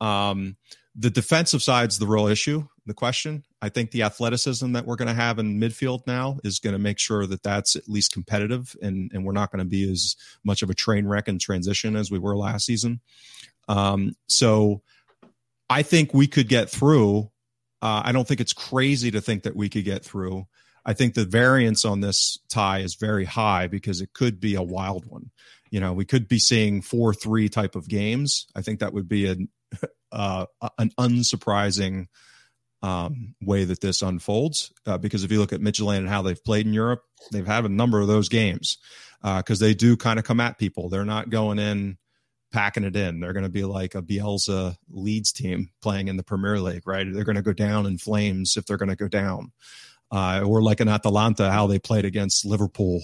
[0.00, 0.56] Um,
[0.94, 2.66] the defensive side's the real issue.
[2.86, 6.58] The question, I think, the athleticism that we're going to have in midfield now is
[6.58, 9.68] going to make sure that that's at least competitive, and and we're not going to
[9.68, 13.00] be as much of a train wreck in transition as we were last season.
[13.68, 14.82] Um, so,
[15.68, 17.30] I think we could get through.
[17.80, 20.46] Uh, I don't think it's crazy to think that we could get through.
[20.84, 24.62] I think the variance on this tie is very high because it could be a
[24.62, 25.30] wild one
[25.70, 28.46] you know, we could be seeing four three type of games.
[28.54, 29.48] I think that would be an
[30.12, 30.46] uh,
[30.78, 32.08] an unsurprising
[32.82, 34.72] um, way that this unfolds.
[34.84, 37.64] Uh, because if you look at Midtjylland and how they've played in Europe, they've had
[37.64, 38.78] a number of those games
[39.22, 40.88] because uh, they do kind of come at people.
[40.88, 41.98] They're not going in
[42.52, 43.20] packing it in.
[43.20, 47.06] They're going to be like a Bielsa Leeds team playing in the Premier League, right?
[47.10, 49.52] They're going to go down in flames if they're going to go down.
[50.12, 53.00] Uh, or like an Atalanta, how they played against Liverpool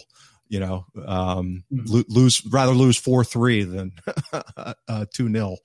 [0.48, 2.00] you know, um, mm-hmm.
[2.08, 3.92] lose rather lose four three than
[4.32, 5.58] uh, two nil.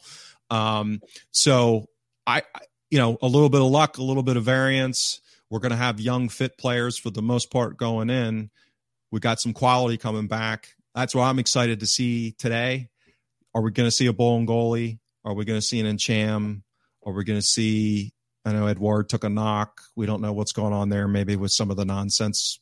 [0.50, 1.02] Um,
[1.32, 1.88] so
[2.26, 2.44] I,
[2.90, 5.22] you know, a little bit of luck, a little bit of variance.
[5.50, 8.50] We're going to have young, fit players for the most part going in.
[9.12, 10.70] We got some quality coming back.
[10.96, 12.90] That's what I'm excited to see today.
[13.54, 15.00] Are we going to see a Bolingoli?
[15.24, 16.64] Are we going to see an Ntcham?
[17.06, 18.14] Are we going to see?
[18.46, 19.82] I know Edouard took a knock.
[19.96, 21.08] We don't know what's going on there.
[21.08, 22.60] Maybe with some of the nonsense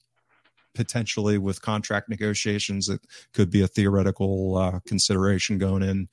[0.74, 3.02] potentially with contract negotiations that
[3.34, 6.10] could be a theoretical uh, consideration going in.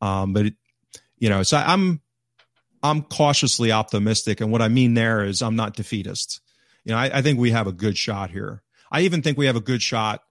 [0.00, 0.54] Um, but it,
[1.18, 2.00] you know, so I'm
[2.82, 6.40] I'm cautiously optimistic, and what I mean there is I'm not defeatist.
[6.84, 8.62] You know, I, I think we have a good shot here.
[8.90, 10.22] I even think we have a good shot,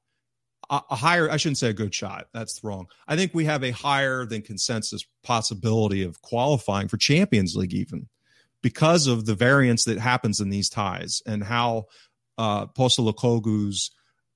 [0.90, 1.30] a, higher.
[1.30, 2.28] I shouldn't say a good shot.
[2.34, 2.88] That's wrong.
[3.08, 8.08] I think we have a higher than consensus possibility of qualifying for Champions League, even
[8.62, 11.86] because of the variance that happens in these ties and how
[12.38, 13.92] uh, Postecoglou's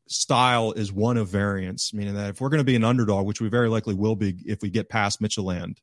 [0.08, 3.42] style is one of variance, meaning that if we're going to be an underdog, which
[3.42, 5.78] we very likely will be if we get past Midtjylland,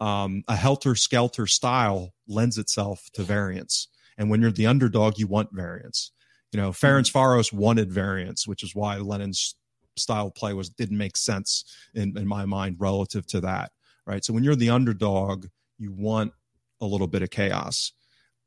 [0.00, 3.88] um, a helter skelter style lends itself to variance.
[4.16, 6.12] And when you're the underdog, you want variance.
[6.52, 9.54] You know, Ferencvaros wanted variance, which is why Lennon's
[9.96, 11.64] style play was didn't make sense
[11.94, 13.72] in, in my mind relative to that.
[14.06, 14.24] Right.
[14.24, 15.46] So when you're the underdog,
[15.78, 16.32] you want
[16.80, 17.92] a little bit of chaos.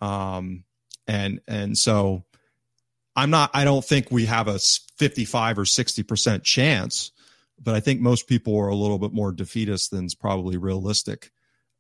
[0.01, 0.63] Um,
[1.07, 2.23] and and so
[3.15, 7.11] I'm not I don't think we have a 55 or 60% chance,
[7.61, 11.31] but I think most people are a little bit more defeatist than is probably realistic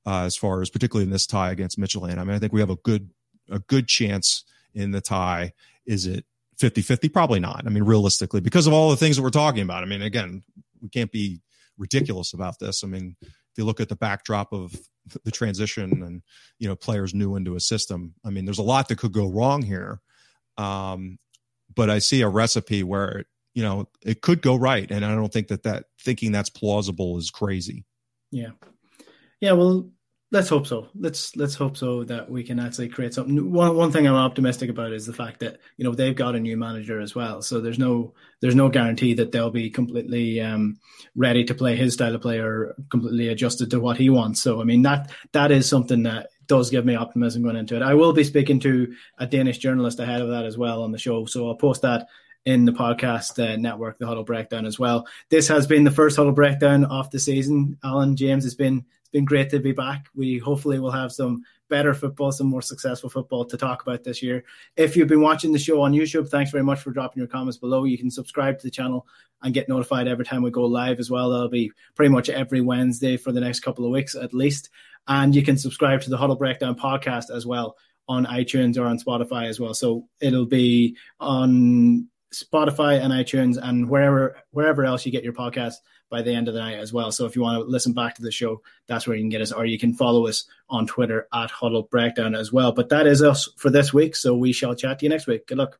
[0.05, 2.17] uh, as far as particularly in this tie against Midtjylland.
[2.17, 3.11] I mean, I think we have a good
[3.49, 4.43] a good chance
[4.73, 5.53] in the tie.
[5.85, 6.25] Is it
[6.59, 7.11] 50-50?
[7.11, 7.63] Probably not.
[7.65, 9.83] I mean, realistically, because of all the things that we're talking about.
[9.83, 10.43] I mean, again,
[10.81, 11.41] we can't be
[11.77, 12.83] ridiculous about this.
[12.83, 14.75] I mean, if you look at the backdrop of
[15.23, 16.21] the transition and
[16.59, 19.29] you know players new into a system, I mean, there's a lot that could go
[19.29, 20.01] wrong here.
[20.57, 21.19] Um,
[21.75, 25.31] but I see a recipe where you know it could go right, and I don't
[25.31, 27.85] think that that thinking that's plausible is crazy.
[28.31, 28.51] Yeah,
[29.39, 29.53] yeah.
[29.53, 29.89] Well,
[30.33, 30.87] let's hope so.
[30.99, 33.51] Let's let's hope so that we can actually create something.
[33.51, 36.39] One one thing I'm optimistic about is the fact that you know they've got a
[36.39, 37.41] new manager as well.
[37.43, 40.79] So there's no there's no guarantee that they'll be completely um,
[41.15, 44.41] ready to play his style of play or completely adjusted to what he wants.
[44.41, 47.83] So I mean that that is something that does give me optimism going into it.
[47.83, 50.97] I will be speaking to a Danish journalist ahead of that as well on the
[50.97, 51.25] show.
[51.25, 52.07] So I'll post that
[52.45, 55.07] in the podcast uh, network, the Huddle Breakdown as well.
[55.29, 57.77] This has been the first Huddle Breakdown of the season.
[57.83, 60.07] Alan James, it's been been great to be back.
[60.15, 64.23] We hopefully will have some better football, some more successful football to talk about this
[64.23, 64.43] year.
[64.75, 67.57] If you've been watching the show on YouTube, thanks very much for dropping your comments
[67.57, 67.83] below.
[67.83, 69.07] You can subscribe to the channel
[69.43, 71.29] and get notified every time we go live as well.
[71.29, 74.69] That'll be pretty much every Wednesday for the next couple of weeks at least.
[75.07, 77.77] And you can subscribe to the Huddle Breakdown podcast as well
[78.07, 79.73] on iTunes or on Spotify as well.
[79.73, 85.75] So it'll be on Spotify and iTunes and wherever wherever else you get your podcast
[86.09, 87.11] by the end of the night as well.
[87.11, 89.41] So if you want to listen back to the show, that's where you can get
[89.41, 92.71] us, or you can follow us on Twitter at Huddle Breakdown as well.
[92.71, 94.15] But that is us for this week.
[94.15, 95.47] So we shall chat to you next week.
[95.47, 95.79] Good luck.